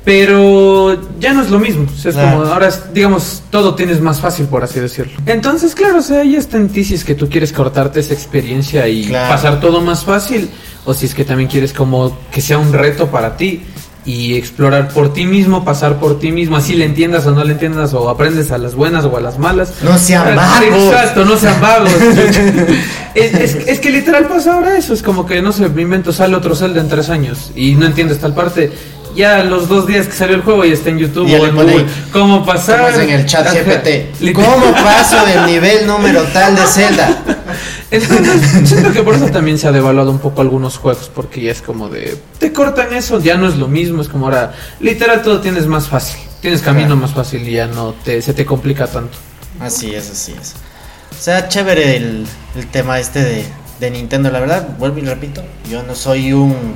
[0.06, 1.84] pero ya no es lo mismo.
[1.92, 5.12] es como ahora, digamos, todo tienes más fácil, por así decirlo.
[5.26, 8.14] Entonces, claro, o sea, ahí está en ti si es que tú quieres cortarte esa
[8.14, 10.48] experiencia y pasar todo más fácil,
[10.84, 13.64] o si es que también quieres como que sea un reto para ti
[14.06, 17.52] y explorar por ti mismo, pasar por ti mismo, así le entiendas o no le
[17.52, 19.72] entiendas, o aprendes a las buenas o a las malas.
[19.82, 20.92] No sean vagos.
[20.92, 21.90] Exacto, no sean vagos.
[23.14, 26.54] es, que literal pasa ahora eso, es como que, no sé, me invento, sale otro
[26.54, 28.70] Zelda en tres años y no entiendes tal parte
[29.16, 31.86] ya los dos días que salió el juego y está en YouTube o en Google.
[32.12, 33.00] ¿Cómo pasar?
[33.00, 34.32] en el chat GPT.
[34.34, 37.22] ¿Cómo paso del nivel número tal de Zelda?
[37.90, 41.52] Entonces, siento que por eso también se ha devaluado un poco algunos juegos, porque ya
[41.52, 45.22] es como de, te cortan eso, ya no es lo mismo, es como ahora, literal
[45.22, 48.86] todo tienes más fácil, tienes camino más fácil y ya no te, se te complica
[48.88, 49.16] tanto.
[49.60, 50.54] Así es, así es.
[51.12, 52.26] O sea, chévere el,
[52.56, 53.44] el tema este de,
[53.80, 56.74] de Nintendo, la verdad, vuelvo y repito, yo no soy un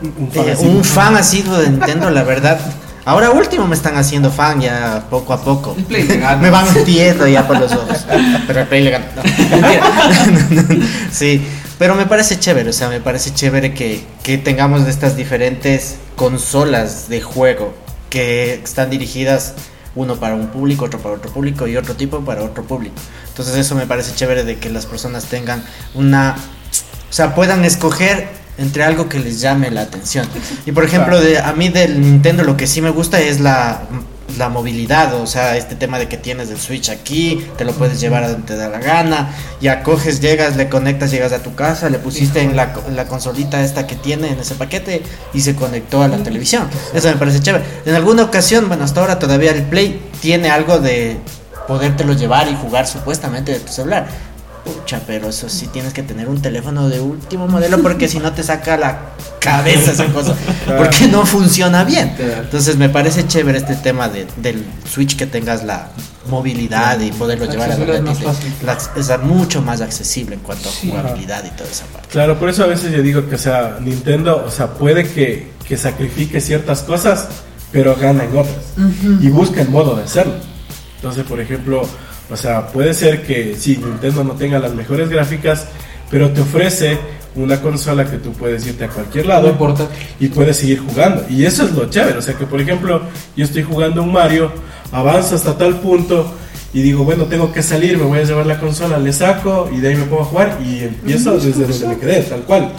[0.00, 2.58] un fan, asiduo de Nintendo, la verdad.
[3.04, 5.74] Ahora último me están haciendo fan ya poco a poco.
[5.88, 8.04] me van metiendo ya por los ojos.
[8.46, 8.98] Pero el Play le
[11.10, 11.42] sí,
[11.78, 17.08] pero me parece chévere, o sea, me parece chévere que, que tengamos estas diferentes consolas
[17.08, 17.72] de juego
[18.10, 19.54] que están dirigidas
[19.94, 22.96] uno para un público, otro para otro público y otro tipo para otro público.
[23.28, 25.62] Entonces eso me parece chévere de que las personas tengan
[25.94, 26.34] una,
[27.08, 30.26] o sea, puedan escoger entre algo que les llame la atención.
[30.66, 33.82] Y por ejemplo, de, a mí del Nintendo lo que sí me gusta es la,
[34.36, 38.00] la movilidad, o sea, este tema de que tienes el Switch aquí, te lo puedes
[38.00, 41.54] llevar a donde te da la gana, ya coges, llegas, le conectas, llegas a tu
[41.54, 45.54] casa, le pusiste en la, la consolita esta que tiene en ese paquete y se
[45.54, 46.68] conectó a la televisión.
[46.92, 47.64] Eso me parece chévere.
[47.86, 51.16] En alguna ocasión, bueno, hasta ahora todavía el Play tiene algo de
[51.66, 54.08] podértelo llevar y jugar supuestamente de tu celular
[55.06, 58.42] pero eso sí tienes que tener un teléfono de último modelo porque si no te
[58.42, 58.98] saca la
[59.40, 60.34] cabeza esa cosa.
[60.76, 62.14] Porque no funciona bien.
[62.18, 65.90] Entonces me parece chévere este tema de, del Switch que tengas la
[66.28, 71.50] movilidad y poderlo llevar a la, es mucho más accesible en cuanto a jugabilidad y
[71.56, 72.08] toda esa parte.
[72.08, 75.50] Claro, por eso a veces yo digo que, o sea, Nintendo, o sea, puede que,
[75.66, 77.28] que sacrifique ciertas cosas,
[77.72, 78.74] pero gana en otras.
[79.20, 80.34] Y busca el modo de hacerlo.
[80.96, 81.82] Entonces, por ejemplo,
[82.30, 85.66] o sea, puede ser que sí, Nintendo no tenga las mejores gráficas,
[86.10, 86.98] pero te ofrece
[87.34, 89.76] una consola que tú puedes irte a cualquier lado No
[90.18, 91.24] y puedes seguir jugando.
[91.28, 92.18] Y eso es lo chévere.
[92.18, 93.02] O sea que, por ejemplo,
[93.36, 94.50] yo estoy jugando un Mario,
[94.92, 96.34] avanzo hasta tal punto
[96.72, 99.80] y digo, bueno, tengo que salir, me voy a llevar la consola, le saco y
[99.80, 102.72] de ahí me a jugar y empiezo desde donde me quedé, tal cual.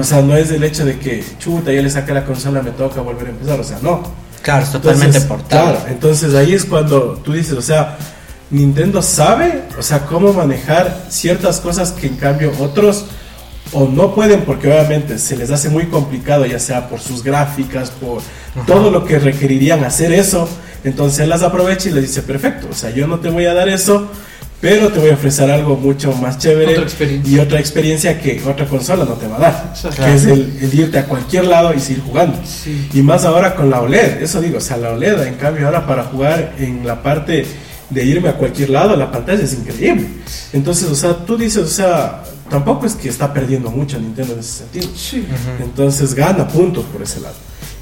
[0.00, 2.70] O sea, no es el hecho de que, chuta, ya le saqué la consola, me
[2.70, 3.58] toca volver a empezar.
[3.58, 4.02] O sea, no.
[4.42, 5.72] Claro, es totalmente Entonces, portable.
[5.72, 7.96] Claro, entonces ahí es cuando tú dices, o sea,
[8.52, 13.06] Nintendo sabe, o sea, cómo manejar ciertas cosas que en cambio otros
[13.72, 17.90] o no pueden porque obviamente se les hace muy complicado, ya sea por sus gráficas,
[17.90, 18.20] por
[18.66, 20.46] todo lo que requerirían hacer eso.
[20.84, 23.54] Entonces él las aprovecha y le dice, perfecto, o sea, yo no te voy a
[23.54, 24.08] dar eso,
[24.60, 28.66] pero te voy a ofrecer algo mucho más chévere Otra y otra experiencia que otra
[28.66, 30.04] consola no te va a dar, Exacto.
[30.04, 32.38] que es el, el irte a cualquier lado y seguir jugando.
[32.44, 32.90] Sí.
[32.92, 35.86] Y más ahora con la OLED, eso digo, o sea, la OLED, en cambio, ahora
[35.86, 37.46] para jugar en la parte
[37.92, 40.08] de irme a cualquier lado, la pantalla es increíble.
[40.52, 44.40] Entonces, o sea, tú dices, o sea, tampoco es que está perdiendo mucho Nintendo en
[44.40, 44.88] ese sentido.
[44.96, 45.26] Sí.
[45.60, 47.34] Entonces gana puntos por ese lado.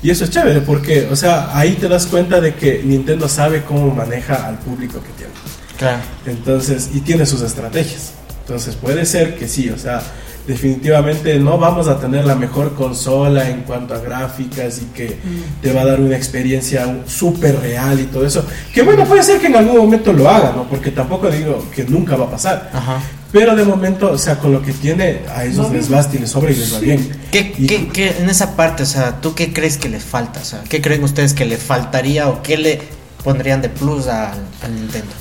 [0.03, 3.63] Y eso es chévere porque, o sea, ahí te das cuenta de que Nintendo sabe
[3.63, 5.33] cómo maneja al público que tiene.
[5.77, 6.03] Claro.
[6.27, 8.13] Entonces, y tiene sus estrategias.
[8.41, 10.03] Entonces, puede ser que sí, o sea,
[10.47, 15.19] definitivamente no vamos a tener la mejor consola en cuanto a gráficas y que
[15.63, 18.45] te va a dar una experiencia súper real y todo eso.
[18.75, 20.65] Que bueno, puede ser que en algún momento lo haga, ¿no?
[20.69, 22.71] Porque tampoco digo que nunca va a pasar.
[22.73, 23.01] Ajá.
[23.33, 26.31] Pero de momento, o sea, con lo que tiene, a ellos les basta y les
[26.31, 27.11] sobra y les va bien.
[27.31, 30.41] ¿Qué, Y- qué- qué- en esa parte, o sea, ¿tú qué crees que les falta?
[30.41, 32.81] O sea, ¿qué creen ustedes que le faltaría o qué le
[33.23, 34.33] pondrían de plus al,
[34.65, 35.13] al Nintendo?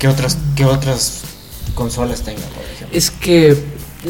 [0.00, 1.20] ¿Qué otras, qué otras
[1.76, 2.96] consolas tenga, por ejemplo?
[2.98, 3.56] Es que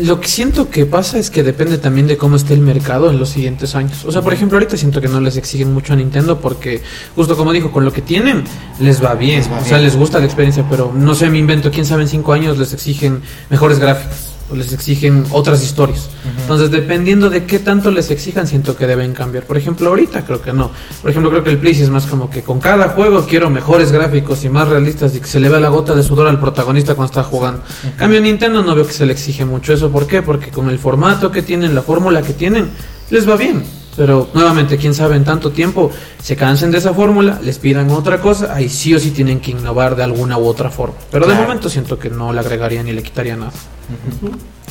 [0.02, 3.18] lo que siento que pasa es que depende también de cómo esté el mercado en
[3.18, 4.04] los siguientes años.
[4.04, 6.82] O sea, por ejemplo, ahorita siento que no les exigen mucho a Nintendo porque,
[7.14, 8.44] justo como dijo, con lo que tienen
[8.80, 9.38] les va bien.
[9.38, 9.84] Les va o sea, bien.
[9.84, 12.72] les gusta la experiencia, pero no sé, me invento, quién sabe, en cinco años les
[12.72, 16.08] exigen mejores gráficos les exigen otras historias.
[16.40, 19.44] Entonces, dependiendo de qué tanto les exijan, siento que deben cambiar.
[19.44, 20.70] Por ejemplo, ahorita creo que no.
[21.02, 23.50] Por ejemplo, creo que el Play sí es más como que con cada juego quiero
[23.50, 26.40] mejores gráficos y más realistas y que se le vea la gota de sudor al
[26.40, 27.62] protagonista cuando está jugando.
[27.84, 29.90] En Cambio Nintendo no veo que se le exige mucho eso.
[29.90, 30.22] ¿Por qué?
[30.22, 32.70] Porque con el formato que tienen, la fórmula que tienen,
[33.11, 33.78] les va bien.
[33.98, 35.90] Pero nuevamente, quién sabe, en tanto tiempo
[36.22, 39.50] se cansen de esa fórmula, les pidan otra cosa, ahí sí o sí tienen que
[39.50, 40.94] innovar de alguna u otra forma.
[41.11, 43.50] Pero de momento siento que no le agregaría ni le quitaría nada.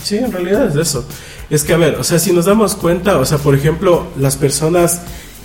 [0.01, 1.05] Sí, en realidad es eso.
[1.49, 4.37] Es que, a ver, o sea, si nos damos cuenta, o sea, por ejemplo, las
[4.37, 5.01] personas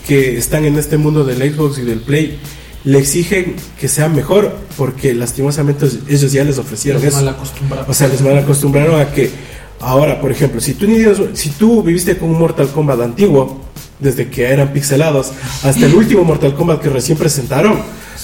[0.07, 2.39] que están en este mundo del Xbox y del Play
[2.85, 7.35] le exigen que sea mejor porque lastimosamente ellos ya les ofrecieron eso.
[7.89, 9.29] O sea, les mal acostumbraron a que
[9.83, 13.61] ahora, por ejemplo, si tú, ni- si tú viviste con un Mortal Kombat antiguo,
[13.99, 17.79] desde que eran pixelados hasta el último Mortal Kombat que recién presentaron,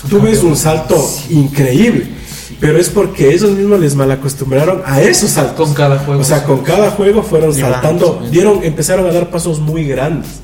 [0.08, 0.96] tú ves un salto
[1.30, 2.06] increíble.
[2.60, 5.66] Pero es porque ellos mismos les mal acostumbraron a esos saltos.
[5.68, 6.20] Con cada juego.
[6.20, 10.40] O sea, con cada juego fueron saltando, dieron, empezaron a dar pasos muy grandes.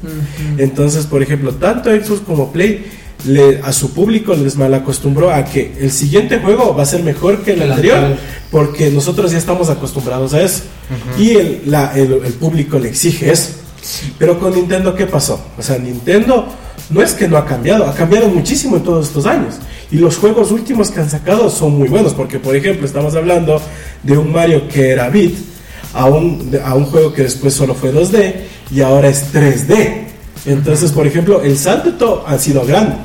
[0.59, 2.85] Entonces, por ejemplo, tanto Xbox como Play
[3.27, 7.03] le, a su público les mal acostumbró a que el siguiente juego va a ser
[7.03, 7.99] mejor que el anterior,
[8.51, 10.63] porque nosotros ya estamos acostumbrados a eso.
[11.19, 13.51] Y el, la- el- el público le exige eso.
[14.19, 15.41] Pero con Nintendo, ¿qué pasó?
[15.59, 16.47] O sea, Nintendo
[16.91, 19.55] no es que no ha cambiado, ha cambiado muchísimo en todos estos años.
[19.91, 23.61] Y los juegos últimos que han sacado son muy buenos, porque por ejemplo estamos hablando
[24.03, 25.37] de un Mario que era bit,
[25.93, 28.35] a un, a un juego que después solo fue 2D
[28.73, 30.04] y ahora es 3D.
[30.47, 32.97] Entonces, por ejemplo, el salto ha sido grande,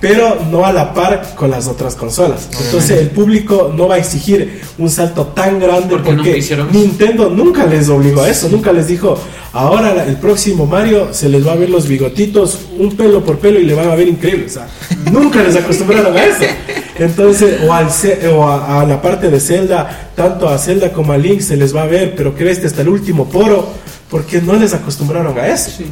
[0.00, 2.48] pero no a la par con las otras consolas.
[2.64, 6.40] Entonces, el público no va a exigir un salto tan grande Porque.
[6.70, 9.18] Nintendo nunca les obligó a eso, nunca les dijo,
[9.52, 13.58] ahora el próximo Mario se les va a ver los bigotitos un pelo por pelo
[13.58, 14.46] y le van a ver increíble.
[14.46, 14.68] O sea,
[15.12, 16.44] nunca les acostumbraron a eso.
[16.96, 17.88] Entonces, o, al,
[18.34, 21.74] o a, a la parte de Zelda, tanto a Zelda como a Link se les
[21.74, 23.68] va a ver, pero que ves hasta el último poro,
[24.10, 25.70] porque no les acostumbraron a eso.
[25.76, 25.86] Sí.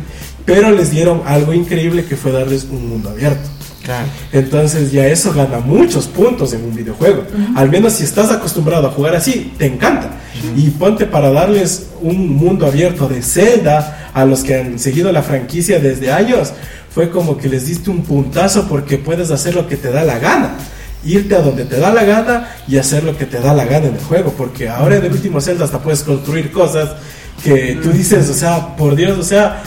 [0.46, 3.50] Pero les dieron algo increíble que fue darles un mundo abierto.
[3.82, 4.06] Claro.
[4.32, 7.24] Entonces ya eso gana muchos puntos en un videojuego.
[7.54, 10.11] Al menos si estás acostumbrado a jugar así, te encanta.
[10.56, 15.22] Y ponte para darles un mundo abierto de Zelda a los que han seguido la
[15.22, 16.52] franquicia desde años.
[16.90, 20.18] Fue como que les diste un puntazo porque puedes hacer lo que te da la
[20.18, 20.55] gana.
[21.05, 23.86] Irte a donde te da la gana y hacer lo que te da la gana
[23.86, 24.32] en el juego.
[24.36, 26.90] Porque ahora en el último Zelda hasta puedes construir cosas
[27.44, 29.62] que tú dices, o sea, por Dios, o sea,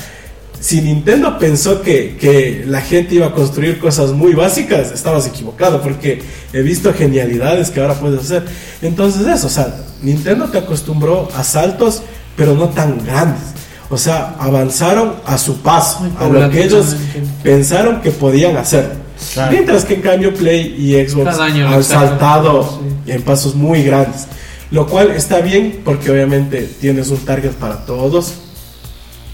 [0.59, 5.81] si Nintendo pensó que, que la gente iba a construir cosas muy básicas, estabas equivocado,
[5.81, 8.43] porque he visto genialidades que ahora puedes hacer.
[8.81, 12.01] Entonces eso, o sea, Nintendo te acostumbró a saltos,
[12.35, 13.43] pero no tan grandes.
[13.89, 16.95] O sea, avanzaron a su paso, a lo que ellos
[17.41, 18.91] pensaron que podían hacer.
[19.33, 19.51] Claro.
[19.51, 23.11] Mientras que en cambio Play y Xbox han saltado sí.
[23.11, 24.27] en pasos muy grandes.
[24.71, 28.35] Lo cual está bien porque obviamente tienes un target para todos,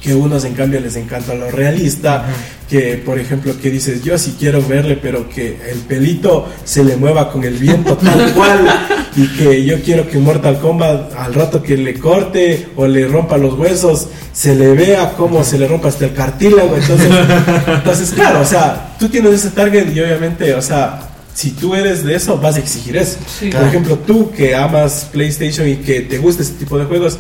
[0.06, 2.26] que unos en cambio les encanta lo realista,
[2.70, 6.95] que por ejemplo que dices, yo sí quiero verle, pero que el pelito se le
[6.95, 8.60] mueva con el viento tal cual,
[9.16, 13.38] y que yo quiero que Mortal Kombat al rato que le corte o le rompa
[13.38, 17.10] los huesos, se le vea como se le rompa hasta el cartílago, entonces,
[17.68, 22.06] entonces claro, o sea, tú tienes ese target y obviamente, o sea, si tú eres
[22.06, 23.18] de eso, vas a exigir eso.
[23.51, 27.18] Por ejemplo, tú que amas PlayStation y que te gusta este tipo de juegos,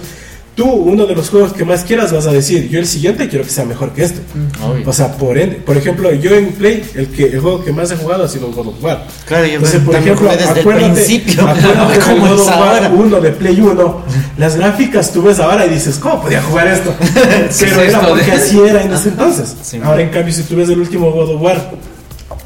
[0.55, 3.43] tú, uno de los juegos que más quieras, vas a decir, yo el siguiente quiero
[3.43, 4.21] que sea mejor que este.
[4.21, 4.87] Mm.
[4.87, 7.91] O sea, por ende, por ejemplo, yo en Play, el, que, el juego que más
[7.91, 9.05] he jugado ha sido God of War.
[9.25, 11.47] Claro, yo Entonces, por ejemplo, desde acuérdate, el principio.
[11.47, 14.01] Acuérdate de God of War 1 de Play 1,
[14.37, 16.93] las gráficas tú ves ahora y dices, ¿cómo podía jugar esto?
[17.59, 19.55] Pero era porque así era en ese entonces.
[19.83, 21.71] ahora, en cambio, si tú ves el último God of War,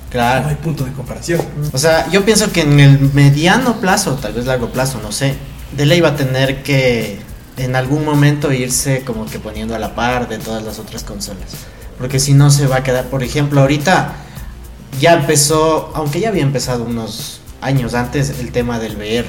[0.09, 0.45] Claro.
[0.45, 1.39] No hay punto de comparación.
[1.71, 5.35] O sea, yo pienso que en el mediano plazo, tal vez largo plazo, no sé,
[5.77, 7.19] de ley va a tener que
[7.59, 11.51] en algún momento irse como que poniendo a la par de todas las otras consolas.
[11.97, 14.15] Porque si no se va a quedar, por ejemplo, ahorita
[14.99, 19.27] ya empezó, aunque ya había empezado unos años antes el tema del VR,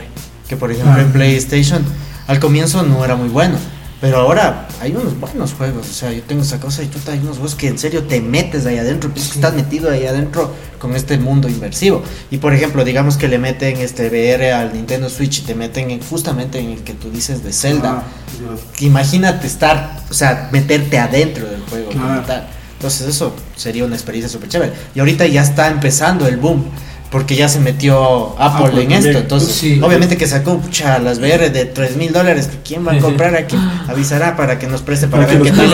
[0.48, 1.84] que por ejemplo en PlayStation
[2.26, 3.58] al comienzo no era muy bueno.
[4.00, 7.18] Pero ahora hay unos buenos juegos, o sea, yo tengo esa cosa y tú hay
[7.18, 10.96] unos juegos que en serio te metes ahí adentro, pues estás metido ahí adentro con
[10.96, 12.02] este mundo inmersivo.
[12.30, 16.00] Y por ejemplo, digamos que le meten este VR al Nintendo Switch y te meten
[16.00, 18.02] justamente en el que tú dices de Zelda.
[18.02, 21.90] Ah, Imagínate estar, o sea, meterte adentro del juego.
[21.92, 24.72] Entonces eso sería una experiencia súper chévere.
[24.94, 26.64] Y ahorita ya está empezando el boom
[27.10, 29.18] porque ya se metió Apple, en esto.
[29.18, 32.48] Entonces, obviamente que sacó pucha, las VR de 3 mil dólares.
[32.64, 33.56] ¿Quién va a comprar aquí?
[33.88, 35.70] Avisará para que nos preste para, ver qué tal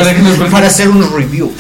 [0.51, 1.53] para hacer un review.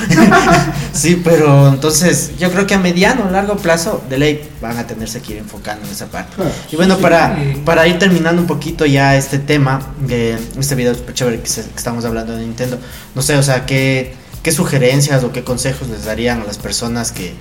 [0.93, 4.87] sí, pero entonces yo creo que a mediano o largo plazo de ley van a
[4.87, 6.37] tenerse que ir enfocando en esa parte.
[6.73, 11.15] y bueno, para, para ir terminando un poquito ya este tema, de este video súper
[11.15, 12.79] chévere que, estamos hablando de Nintendo,
[13.15, 17.13] no sé, o sea, ¿qué, qué sugerencias o qué consejos les darían a las personas
[17.13, 17.35] que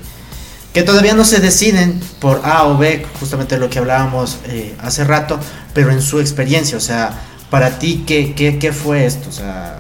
[0.75, 5.05] que todavía no se deciden por A o B, justamente lo que hablábamos eh, hace
[5.05, 5.39] rato,
[5.73, 7.17] pero en su experiencia, o sea,
[7.49, 9.29] para ti, ¿qué, qué, qué fue esto?
[9.29, 9.77] O sea,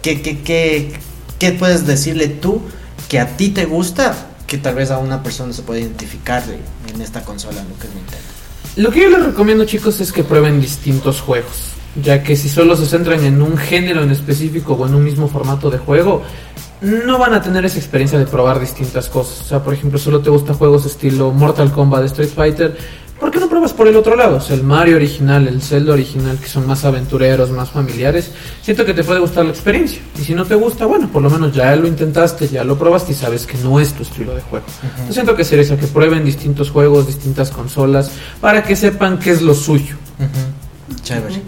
[0.00, 0.94] ¿qué, qué, qué,
[1.38, 2.62] qué puedes decirle tú
[3.06, 4.16] que a ti te gusta
[4.46, 6.42] que tal vez a una persona se puede identificar
[6.88, 8.24] en esta consola, lo que es Nintendo?
[8.76, 11.72] Lo que yo les recomiendo, chicos, es que prueben distintos juegos,
[12.02, 15.28] ya que si solo se centran en un género en específico o en un mismo
[15.28, 16.22] formato de juego,
[16.80, 19.40] no van a tener esa experiencia de probar distintas cosas.
[19.40, 22.76] O sea, por ejemplo, solo te gustan juegos estilo Mortal Kombat, Street Fighter.
[23.18, 24.36] ¿Por qué no pruebas por el otro lado?
[24.36, 28.32] O sea, el Mario original, el Zelda original, que son más aventureros, más familiares.
[28.62, 30.00] Siento que te puede gustar la experiencia.
[30.18, 33.12] Y si no te gusta, bueno, por lo menos ya lo intentaste, ya lo probaste
[33.12, 34.64] y sabes que no es tu estilo de juego.
[35.06, 38.10] Yo siento que sería eso, que prueben distintos juegos, distintas consolas,
[38.40, 39.96] para que sepan qué es lo suyo.
[41.02, 41.42] Chévere.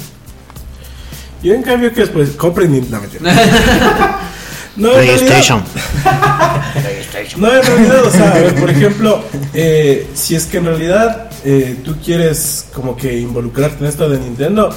[1.43, 3.01] Yo en cambio que después compren Nintendo.
[4.77, 5.62] No, PlayStation.
[7.37, 11.97] no, en realidad, o sea, por ejemplo, eh, si es que en realidad eh, tú
[12.03, 14.70] quieres como que involucrarte en esto de Nintendo,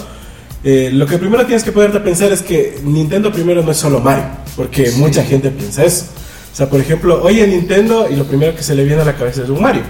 [0.64, 4.00] eh, lo que primero tienes que poderte pensar es que Nintendo primero no es solo
[4.00, 4.26] Mario,
[4.56, 6.06] porque mucha gente piensa eso.
[6.52, 9.16] O sea, por ejemplo, oye Nintendo y lo primero que se le viene a la
[9.16, 9.84] cabeza es un Mario.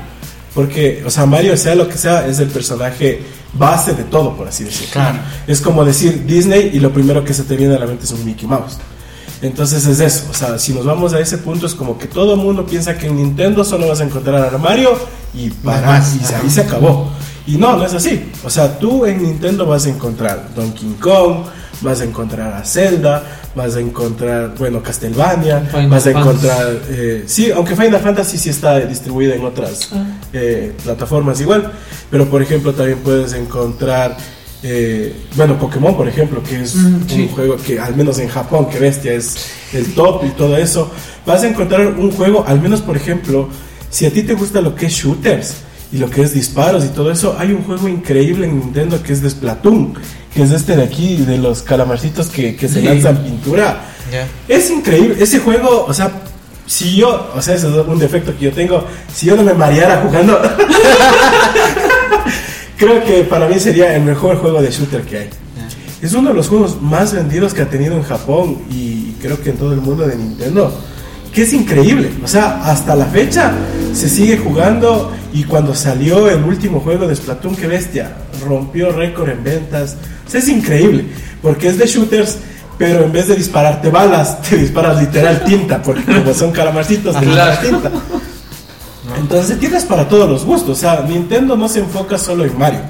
[0.53, 3.21] Porque, o sea, Mario, sea lo que sea, es el personaje
[3.53, 4.93] base de todo, por así decirlo.
[4.93, 5.19] Claro.
[5.47, 8.11] Es como decir Disney y lo primero que se te viene a la mente es
[8.11, 8.77] un Mickey Mouse.
[9.45, 12.33] Entonces es eso, o sea, si nos vamos a ese punto es como que todo
[12.33, 14.97] el mundo piensa que en Nintendo solo vas a encontrar a Mario
[15.33, 17.11] y para y ahí se acabó.
[17.47, 18.31] Y no, no es así.
[18.43, 21.45] O sea, tú en Nintendo vas a encontrar Donkey Kong,
[21.81, 23.23] vas a encontrar a Zelda,
[23.55, 28.79] vas a encontrar, bueno, Castlevania, vas a encontrar, eh, sí, aunque Final Fantasy sí está
[28.79, 30.05] distribuida en otras ah.
[30.33, 31.71] eh, plataformas igual,
[32.09, 34.17] pero por ejemplo también puedes encontrar
[34.67, 38.67] eh, bueno, Pokémon, por ejemplo, que es mm, un juego que, al menos en Japón,
[38.67, 39.35] que bestia, es
[39.73, 40.91] el top y todo eso.
[41.23, 43.47] Vas a encontrar un juego, al menos, por ejemplo,
[43.91, 45.53] si a ti te gusta lo que es shooters
[45.91, 49.13] y lo que es disparos y todo eso, hay un juego increíble en Nintendo que
[49.13, 49.93] es de Splatoon,
[50.33, 53.85] que es este de aquí, de los calamarcitos que, se lanzan pintura.
[54.47, 56.11] Es increíble, ese juego, o sea,
[56.65, 59.53] si yo, o sea, ese es un defecto que yo tengo, si yo no me
[59.53, 60.41] mareara jugando.
[62.77, 65.29] creo que para mí sería el mejor juego de shooter que hay.
[66.01, 69.51] Es uno de los juegos más vendidos que ha tenido en Japón y creo que
[69.51, 70.71] en todo el mundo de Nintendo.
[71.33, 72.11] Que es increíble.
[72.23, 73.51] O sea, hasta la fecha
[73.93, 78.15] se sigue jugando y cuando salió el último juego de Splatoon, que bestia,
[78.45, 79.97] rompió récord en ventas.
[80.25, 81.05] O sea, es increíble.
[81.41, 82.37] Porque es de shooters,
[82.77, 85.81] pero en vez de dispararte balas, te disparas literal tinta.
[85.81, 87.91] Porque como son calamarcitos, te disparas tinta.
[89.17, 90.77] Entonces tienes para todos los gustos.
[90.77, 92.81] O sea, Nintendo no se enfoca solo en Mario.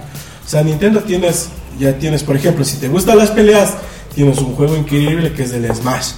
[0.45, 1.49] O sea, Nintendo tienes
[1.79, 3.73] ya tienes, por ejemplo, si te gustan las peleas,
[4.13, 6.11] tienes un juego increíble que es el Smash.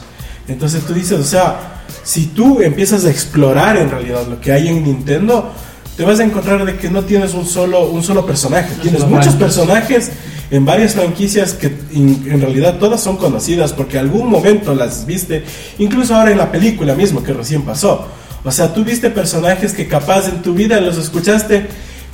[0.47, 4.67] Entonces tú dices, o sea, si tú empiezas a explorar en realidad lo que hay
[4.67, 5.51] en Nintendo,
[5.95, 9.33] te vas a encontrar de que no tienes un solo, un solo personaje, tienes muchos
[9.35, 10.11] personajes
[10.51, 15.43] en varias franquicias que en realidad todas son conocidas porque algún momento las viste,
[15.79, 18.07] incluso ahora en la película mismo que recién pasó.
[18.47, 21.67] O sea, tú viste personajes que capaz en tu vida los escuchaste,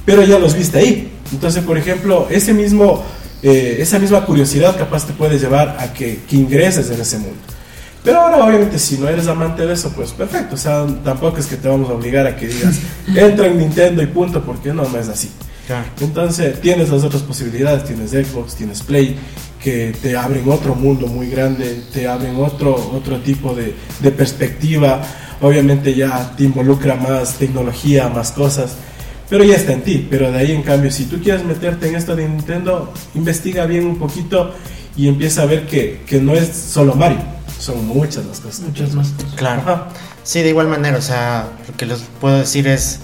[0.03, 1.11] pero ya los viste ahí.
[1.31, 3.03] Entonces, por ejemplo, ese mismo,
[3.43, 7.37] eh, esa misma curiosidad capaz te puede llevar a que, que ingreses en ese mundo.
[8.03, 10.55] Pero ahora, obviamente, si no eres amante de eso, pues perfecto.
[10.55, 12.79] O sea, tampoco es que te vamos a obligar a que digas,
[13.15, 15.29] entra en Nintendo y punto, porque no, no es así.
[16.01, 19.17] Entonces, tienes las otras posibilidades, tienes Xbox, tienes Play,
[19.63, 25.01] que te abren otro mundo muy grande, te abren otro, otro tipo de, de perspectiva.
[25.43, 28.75] Obviamente ya te involucra más tecnología, más cosas,
[29.29, 30.07] pero ya está en ti.
[30.09, 33.85] Pero de ahí, en cambio, si tú quieres meterte en esto de Nintendo, investiga bien
[33.85, 34.55] un poquito
[34.95, 37.19] y empieza a ver que, que no es solo Mario,
[37.59, 38.61] son muchas las cosas.
[38.61, 39.13] Muchas más.
[39.35, 39.87] Claro.
[40.23, 43.01] Sí, de igual manera, o sea, lo que les puedo decir es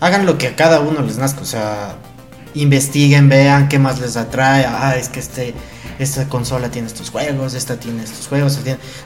[0.00, 1.96] hagan lo que a cada uno les nazca, o sea,
[2.54, 5.54] investiguen, vean qué más les atrae, ah, es que este,
[6.00, 8.58] esta consola tiene estos juegos, esta tiene estos juegos,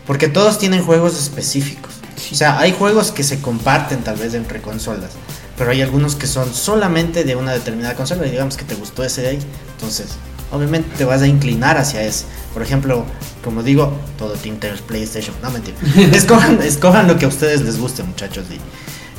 [0.06, 1.92] porque todos tienen juegos específicos.
[2.30, 5.10] O sea, hay juegos que se comparten tal vez entre consolas,
[5.56, 9.04] pero hay algunos que son solamente de una determinada consola y digamos que te gustó
[9.04, 9.38] ese de ahí,
[9.72, 10.08] entonces
[10.52, 12.24] obviamente te vas a inclinar hacia ese.
[12.52, 13.04] Por ejemplo,
[13.44, 14.56] como digo, todo Team
[14.86, 15.76] PlayStation, no mentira.
[16.16, 18.46] escojan, escojan lo que a ustedes les guste, muchachos.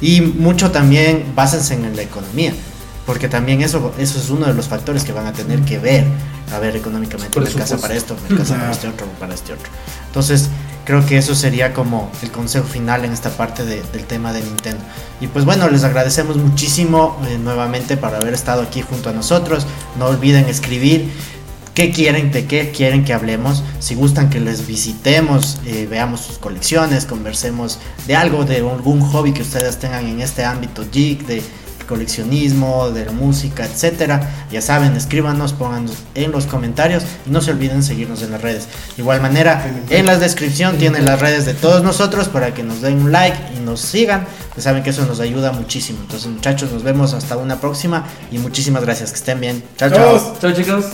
[0.02, 2.54] Y, y mucho también básense en la economía,
[3.06, 6.06] porque también eso, eso es uno de los factores que van a tener que ver,
[6.54, 9.70] a ver económicamente, me casa para esto, me casa para este otro, para este otro.
[10.08, 10.50] Entonces,
[10.88, 14.82] creo que eso sería como el consejo final en esta parte del tema de Nintendo.
[15.20, 19.68] Y pues bueno, les agradecemos muchísimo eh, nuevamente por haber estado aquí junto a nosotros.
[20.00, 21.12] No olviden escribir
[21.74, 26.38] qué quieren, de qué quieren que hablemos, si gustan que les visitemos, eh, veamos sus
[26.38, 31.44] colecciones, conversemos de algo, de algún hobby que ustedes tengan en este ámbito geek, de
[31.88, 34.48] coleccionismo, de la música, etcétera.
[34.52, 38.68] Ya saben, escríbanos, pónganos en los comentarios y no se olviden seguirnos en las redes.
[38.96, 42.82] De igual manera, en la descripción tienen las redes de todos nosotros para que nos
[42.82, 44.28] den un like y nos sigan.
[44.56, 46.00] Ya saben que eso nos ayuda muchísimo.
[46.02, 49.12] Entonces, muchachos, nos vemos hasta una próxima y muchísimas gracias.
[49.12, 49.64] Que estén bien.
[49.78, 50.38] Chao, chao.
[50.40, 50.86] Chao, chicos.